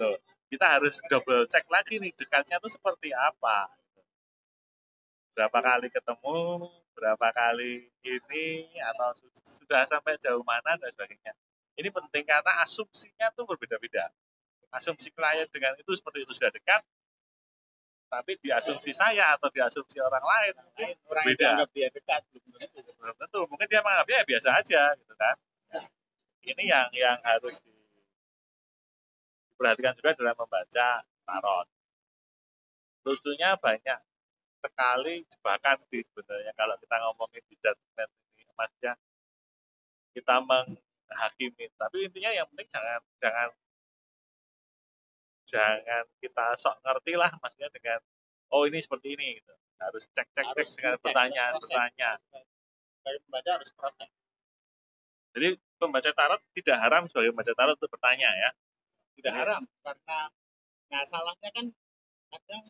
Loh, 0.00 0.16
kita 0.48 0.80
harus 0.80 1.04
double 1.12 1.44
cek 1.44 1.68
lagi 1.68 2.00
nih 2.00 2.16
dekatnya 2.16 2.56
itu 2.56 2.72
seperti 2.72 3.12
apa. 3.12 3.68
Berapa 5.36 5.58
kali 5.60 5.92
ketemu, 5.92 6.72
berapa 6.94 7.26
kali 7.34 7.90
ini 8.06 8.70
atau 8.94 9.10
sudah 9.42 9.84
sampai 9.90 10.16
jauh 10.22 10.42
mana 10.46 10.78
dan 10.78 10.90
sebagainya. 10.94 11.34
Ini 11.74 11.90
penting 11.90 12.22
karena 12.22 12.62
asumsinya 12.62 13.34
tuh 13.34 13.44
berbeda-beda. 13.50 14.08
Asumsi 14.70 15.10
klien 15.10 15.46
dengan 15.50 15.74
itu 15.78 15.90
seperti 15.94 16.26
itu 16.26 16.32
sudah 16.34 16.50
dekat, 16.50 16.82
tapi 18.14 18.38
di 18.38 18.50
asumsi 18.54 18.94
saya 18.94 19.34
atau 19.34 19.50
di 19.50 19.58
asumsi 19.58 19.98
orang 19.98 20.22
lain 20.22 20.54
mungkin 20.62 20.94
orang 21.10 21.24
berbeda. 21.26 21.46
yang 21.50 21.70
dia 21.74 21.88
dekat 21.90 22.20
belum 22.30 22.58
tentu. 22.62 22.80
Belum 22.94 23.16
tentu, 23.18 23.40
mungkin 23.50 23.66
dia 23.66 23.80
menganggapnya 23.82 24.16
ya 24.22 24.24
biasa 24.26 24.48
aja 24.54 24.82
gitu 24.94 25.14
kan. 25.18 25.36
Ini 26.44 26.62
yang 26.62 26.88
yang 26.94 27.18
harus 27.26 27.58
di, 27.64 27.74
diperhatikan 29.50 29.98
juga 29.98 30.14
dalam 30.14 30.36
membaca 30.38 30.88
tarot. 31.26 31.66
Lucunya 33.04 33.58
banyak 33.58 33.98
sekali 34.64 35.20
bahkan 35.44 35.76
di 35.92 36.00
sebenarnya. 36.08 36.52
Kalau 36.56 36.74
kita 36.80 36.96
ngomongin 37.04 37.42
di 37.44 37.54
judgment 37.60 38.10
ini 38.40 38.42
maksudnya 38.56 38.92
kita 40.16 40.34
menghakimi. 40.40 41.66
Tapi 41.76 41.96
intinya 42.08 42.30
yang 42.32 42.46
penting 42.48 42.68
jangan 42.72 43.00
jangan 43.20 43.48
jangan 45.44 46.04
kita 46.18 46.46
sok 46.58 46.76
ngerti 46.80 47.12
lah 47.20 47.30
maksudnya 47.38 47.70
dengan 47.70 48.00
oh 48.56 48.64
ini 48.64 48.80
seperti 48.80 49.12
ini 49.12 49.38
gitu. 49.42 49.52
Harus 49.76 50.08
cek 50.16 50.28
cek 50.32 50.46
cek 50.56 50.68
dengan 50.80 50.96
pertanyaan 51.02 51.54
pertanyaan 51.60 52.18
Dari 53.04 53.18
pembaca 53.28 53.50
harus 53.60 53.70
proses. 53.76 54.10
jadi 55.34 55.58
pembaca 55.82 56.10
tarot 56.14 56.40
tidak 56.54 56.78
haram 56.78 57.02
sebagai 57.10 57.34
pembaca 57.34 57.52
tarot 57.52 57.76
untuk 57.76 57.92
bertanya 57.92 58.30
ya. 58.32 58.50
Tidak 59.20 59.34
haram 59.34 59.62
karena 59.84 60.18
nah 60.88 61.02
salahnya 61.04 61.50
kan 61.52 61.66
kadang 62.30 62.64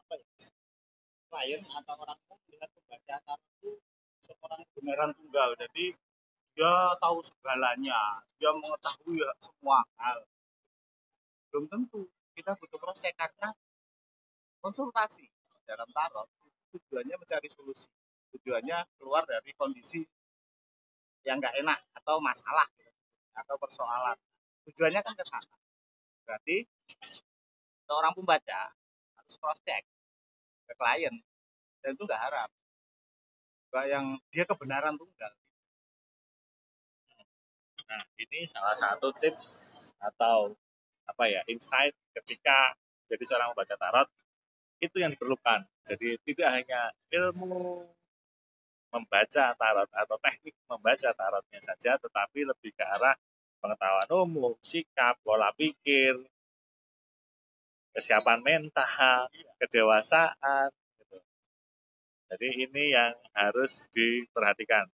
apa 0.00 0.14
ya 0.16 0.53
klien 1.34 1.58
atau 1.58 1.98
orang 1.98 2.14
pun 2.30 2.38
melihat 2.46 2.70
pembaca 2.70 3.14
tarot 3.26 3.42
itu 3.58 3.70
seorang 4.22 4.62
kebenaran 4.70 5.10
tunggal. 5.18 5.50
Jadi 5.58 5.90
dia 6.54 6.74
tahu 7.02 7.18
segalanya, 7.26 8.22
dia 8.38 8.54
mengetahui 8.54 9.18
semua 9.42 9.82
hal. 9.98 10.22
Belum 11.50 11.66
tentu 11.66 12.06
kita 12.38 12.54
butuh 12.54 12.78
proses 12.78 13.10
karena 13.18 13.50
konsultasi 14.62 15.26
dalam 15.66 15.90
tarot 15.90 16.30
tujuannya 16.70 17.18
mencari 17.18 17.50
solusi, 17.50 17.90
tujuannya 18.38 18.86
keluar 19.02 19.26
dari 19.26 19.50
kondisi 19.58 20.06
yang 21.26 21.42
nggak 21.42 21.58
enak 21.66 21.82
atau 21.98 22.22
masalah 22.22 22.70
atau 23.34 23.58
persoalan. 23.58 24.14
Tujuannya 24.70 25.02
kan 25.02 25.18
ke 25.18 25.24
sana. 25.26 25.54
Berarti 26.22 26.62
seorang 27.90 28.14
pembaca 28.14 28.70
harus 29.18 29.34
cross 29.42 29.58
check 29.66 29.82
ke 30.64 30.74
klien 30.76 31.14
dan 31.84 31.90
itu 31.92 32.02
nggak 32.04 32.22
haram. 32.22 32.50
Nggak 33.70 33.86
yang 33.90 34.06
dia 34.32 34.44
kebenaran 34.48 34.94
tunggal. 34.96 35.32
Nah, 37.84 38.02
ini 38.16 38.48
salah 38.48 38.74
satu 38.74 39.12
tips 39.20 39.46
atau 40.00 40.56
apa 41.04 41.24
ya 41.28 41.44
insight 41.52 41.92
ketika 42.16 42.72
jadi 43.12 43.24
seorang 43.28 43.52
pembaca 43.52 43.76
tarot 43.76 44.08
itu 44.80 44.96
yang 44.98 45.12
diperlukan. 45.12 45.68
Jadi 45.84 46.16
tidak 46.24 46.48
hanya 46.50 46.80
ilmu 47.12 47.84
membaca 48.94 49.44
tarot 49.52 49.90
atau 49.90 50.16
teknik 50.22 50.54
membaca 50.70 51.10
tarotnya 51.12 51.60
saja, 51.60 52.00
tetapi 52.00 52.46
lebih 52.46 52.72
ke 52.72 52.84
arah 52.86 53.16
pengetahuan 53.58 54.08
umum, 54.22 54.54
sikap, 54.62 55.18
pola 55.24 55.50
pikir, 55.56 56.20
kesiapan 57.94 58.42
mental, 58.42 59.30
kedewasaan. 59.62 60.68
Gitu. 60.98 61.18
Jadi 62.34 62.48
ini 62.66 62.84
yang 62.92 63.14
harus 63.32 63.86
diperhatikan 63.94 64.90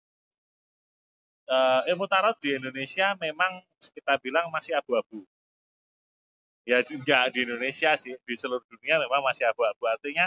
uh, 1.51 1.81
ilmu 1.87 2.07
tarot 2.11 2.37
di 2.43 2.57
Indonesia 2.59 3.15
memang 3.19 3.63
kita 3.95 4.19
bilang 4.21 4.51
masih 4.51 4.79
abu-abu. 4.79 5.23
Ya 6.67 6.83
enggak 6.83 7.31
di 7.31 7.47
Indonesia 7.47 7.95
sih, 7.95 8.19
di 8.19 8.35
seluruh 8.35 8.65
dunia 8.67 8.99
memang 8.99 9.23
masih 9.23 9.47
abu-abu. 9.47 9.87
Artinya 9.87 10.27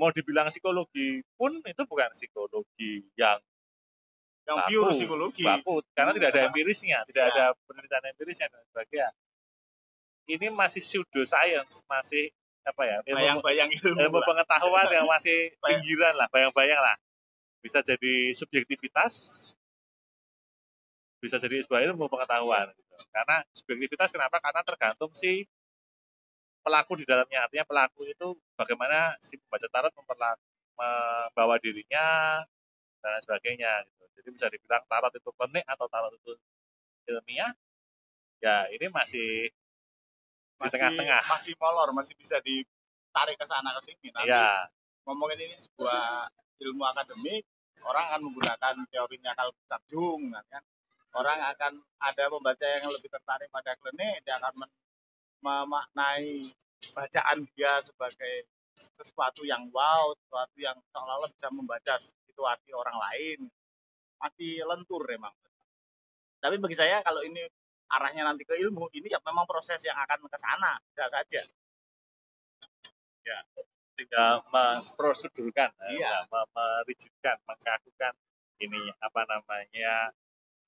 mau 0.00 0.08
dibilang 0.08 0.48
psikologi 0.48 1.20
pun 1.36 1.60
itu 1.60 1.82
bukan 1.84 2.08
psikologi 2.16 3.04
yang 3.20 3.36
Yang 4.48 4.56
baku, 4.56 4.72
pure 4.72 4.92
psikologi. 4.96 5.44
baku, 5.44 5.74
karena 5.92 6.10
tidak 6.16 6.28
ada 6.32 6.40
empirisnya, 6.48 6.98
tidak 7.04 7.24
Ya. 7.28 7.30
ada 7.36 7.44
penelitian 7.68 8.04
empirisnya 8.08 8.46
dan 8.48 8.62
sebagainya. 8.72 9.08
Ini 10.30 10.46
masih 10.54 10.78
pseudo 10.78 11.26
science, 11.26 11.82
masih 11.90 12.30
apa 12.62 12.82
ya? 12.86 12.98
Bayang-bayang 13.02 13.66
ilmu. 13.82 13.98
ilmu 13.98 14.18
pengetahuan 14.22 14.86
yang 14.92 15.06
masih 15.10 15.50
pinggiran 15.58 16.14
lah, 16.14 16.30
bayang-bayang 16.30 16.78
lah. 16.78 16.96
Bisa 17.60 17.82
jadi 17.82 18.30
subjektivitas, 18.32 19.12
bisa 21.20 21.36
jadi 21.36 21.60
sebuah 21.66 21.82
ilmu 21.92 22.08
pengetahuan. 22.08 22.72
Gitu. 22.72 22.94
Karena 23.12 23.42
subjektivitas 23.52 24.14
kenapa? 24.14 24.40
Karena 24.40 24.62
tergantung 24.64 25.12
si 25.12 25.44
pelaku 26.64 27.00
di 27.00 27.04
dalamnya. 27.04 27.44
Artinya 27.48 27.66
pelaku 27.68 28.08
itu 28.08 28.36
bagaimana 28.56 29.16
si 29.20 29.36
pembaca 29.36 29.68
tarot 29.68 29.92
membawa 29.98 31.56
dirinya 31.60 32.40
dan 33.04 33.08
lain 33.18 33.22
sebagainya. 33.24 33.72
Gitu. 33.84 34.04
Jadi 34.20 34.28
bisa 34.32 34.46
dibilang 34.48 34.84
tarot 34.88 35.12
itu 35.12 35.30
klinik 35.36 35.64
atau 35.68 35.86
tarot 35.92 36.12
itu 36.16 36.32
ilmiah. 37.12 37.52
Ya 38.40 38.64
ini 38.72 38.88
masih 38.88 39.52
di 40.60 40.64
masih, 40.68 40.74
tengah-tengah. 40.76 41.22
Masih 41.24 41.54
molor, 41.56 41.88
masih 41.96 42.14
bisa 42.20 42.36
ditarik 42.44 43.40
ke 43.40 43.46
sana 43.48 43.72
ke 43.80 43.80
sini. 43.88 44.12
Nanti 44.12 44.28
Ya, 44.28 44.68
ngomongin 45.08 45.40
ini 45.48 45.56
sebuah 45.56 46.28
ilmu 46.60 46.84
akademik, 46.84 47.48
orang 47.88 48.04
akan 48.12 48.20
menggunakan 48.28 48.74
teorinya 48.92 49.32
Carl 49.32 49.56
Gustav 49.56 49.80
Jung, 49.88 50.28
kan? 50.52 50.62
Orang 51.16 51.40
akan 51.40 51.72
ada 51.98 52.24
pembaca 52.28 52.66
yang 52.68 52.92
lebih 52.92 53.08
tertarik 53.08 53.48
pada 53.48 53.72
klinik, 53.80 54.22
dia 54.22 54.36
akan 54.38 54.52
men- 54.62 54.78
memaknai 55.40 56.44
bacaan 56.92 57.48
dia 57.56 57.80
sebagai 57.80 58.46
sesuatu 59.00 59.42
yang 59.48 59.64
wow, 59.72 60.12
sesuatu 60.12 60.56
yang 60.60 60.76
seolah-olah 60.92 61.30
bisa 61.32 61.48
membaca 61.48 61.94
situasi 62.28 62.70
orang 62.76 62.96
lain. 63.08 63.38
Masih 64.20 64.60
lentur 64.68 65.02
memang. 65.08 65.32
Tapi 66.40 66.56
bagi 66.60 66.76
saya 66.76 67.00
kalau 67.04 67.24
ini 67.24 67.40
arahnya 67.90 68.22
nanti 68.26 68.46
ke 68.46 68.54
ilmu, 68.56 68.88
ini 68.94 69.10
ya 69.10 69.18
memang 69.26 69.44
proses 69.50 69.82
yang 69.82 69.98
akan 69.98 70.26
ke 70.30 70.38
sana, 70.38 70.78
bisa 70.90 71.06
saja. 71.10 71.42
tinggal 74.00 74.40
memprosedurkan, 74.48 75.68
Iya. 75.92 76.08
ya, 76.08 76.18
me- 76.32 76.48
merigidkan, 76.56 77.36
mengkakukan 77.44 78.16
ini 78.56 78.88
apa 78.96 79.28
namanya 79.28 80.16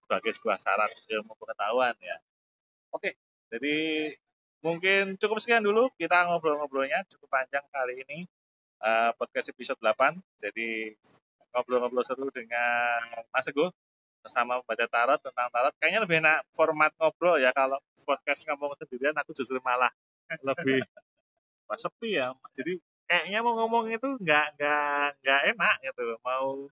sebagai 0.05 0.37
sebuah 0.37 0.61
syarat 0.61 0.93
ilmu 1.09 1.33
pengetahuan 1.41 1.97
ya. 2.05 2.21
Oke, 2.93 3.17
jadi 3.49 3.77
mungkin 4.61 5.17
cukup 5.17 5.41
sekian 5.41 5.65
dulu 5.65 5.89
kita 5.97 6.29
ngobrol-ngobrolnya 6.29 7.09
cukup 7.09 7.33
panjang 7.33 7.65
kali 7.73 8.05
ini 8.05 8.29
uh, 8.85 9.17
podcast 9.17 9.49
episode 9.49 9.81
8. 9.81 10.13
Jadi 10.37 10.93
ngobrol-ngobrol 11.57 12.05
seru 12.05 12.29
dengan 12.29 13.25
Mas 13.33 13.49
Teguh 13.49 13.73
bersama 14.23 14.63
membaca 14.63 14.87
tarot 14.87 15.21
tentang 15.21 15.49
tarot. 15.51 15.75
Kayaknya 15.83 16.01
lebih 16.07 16.17
enak 16.23 16.39
format 16.55 16.91
ngobrol 16.97 17.43
ya 17.43 17.51
kalau 17.51 17.77
podcast 18.07 18.47
ngomong 18.49 18.79
sendirian 18.79 19.15
aku 19.19 19.35
justru 19.35 19.59
malah 19.61 19.91
lebih 20.49 20.87
pas 21.67 21.79
sepi 21.83 22.17
ya. 22.17 22.33
Jadi 22.55 22.79
kayaknya 23.11 23.39
mau 23.43 23.59
ngomong 23.59 23.91
itu 23.91 24.09
nggak 24.23 24.47
nggak 24.57 25.07
nggak 25.21 25.41
enak 25.53 25.77
gitu. 25.83 26.05
Mau 26.23 26.71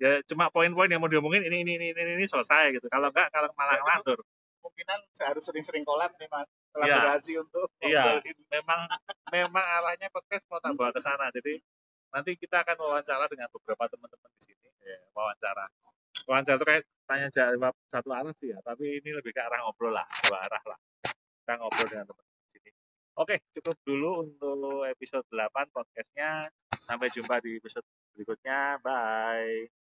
ya 0.00 0.24
cuma 0.24 0.48
poin-poin 0.48 0.88
yang 0.88 1.04
mau 1.04 1.12
diomongin 1.12 1.44
ini 1.44 1.60
ini 1.60 1.76
ini 1.76 1.86
ini, 1.92 2.12
ini 2.16 2.24
selesai 2.24 2.72
gitu. 2.74 2.88
Kalau 2.88 3.12
nggak 3.12 3.28
kalau 3.28 3.52
malah 3.54 3.76
ngelantur. 3.78 4.24
Kemungkinan 4.60 4.98
harus 5.24 5.44
sering-sering 5.44 5.84
collab 5.88 6.12
nih 6.20 6.28
mas 6.28 6.48
kolaborasi 6.70 7.30
ya. 7.34 7.38
untuk 7.42 7.66
iya 7.82 8.22
memang 8.50 8.80
memang 9.34 9.64
arahnya 9.80 10.08
podcast 10.14 10.46
mau 10.46 10.62
tambah 10.62 10.94
ke 10.94 11.00
sana 11.02 11.28
jadi 11.34 11.58
nanti 12.10 12.34
kita 12.38 12.62
akan 12.62 12.76
wawancara 12.78 13.26
dengan 13.30 13.50
beberapa 13.54 13.86
teman-teman 13.86 14.30
di 14.38 14.40
sini 14.50 14.68
ya, 14.82 14.98
wawancara 15.14 15.66
wawancara 16.30 16.56
itu 16.62 16.66
kayak 16.66 16.82
tanya 17.10 17.28
jawab 17.34 17.74
satu 17.90 18.14
arah 18.14 18.30
sih 18.38 18.54
ya 18.54 18.62
tapi 18.62 19.02
ini 19.02 19.10
lebih 19.10 19.34
ke 19.34 19.42
arah 19.42 19.66
ngobrol 19.66 19.90
lah 19.90 20.06
dua 20.30 20.38
arah 20.46 20.62
lah. 20.62 20.78
Kita 21.42 21.58
ngobrol 21.58 21.86
dengan 21.90 22.06
teman-teman 22.06 22.38
di 22.46 22.48
sini. 22.54 22.70
Oke 23.18 23.36
cukup 23.58 23.76
dulu 23.82 24.10
untuk 24.22 24.86
episode 24.86 25.26
8 25.26 25.74
podcastnya. 25.74 26.46
Sampai 26.78 27.10
jumpa 27.10 27.42
di 27.42 27.58
episode 27.58 27.84
berikutnya. 28.14 28.78
Bye 28.78 29.79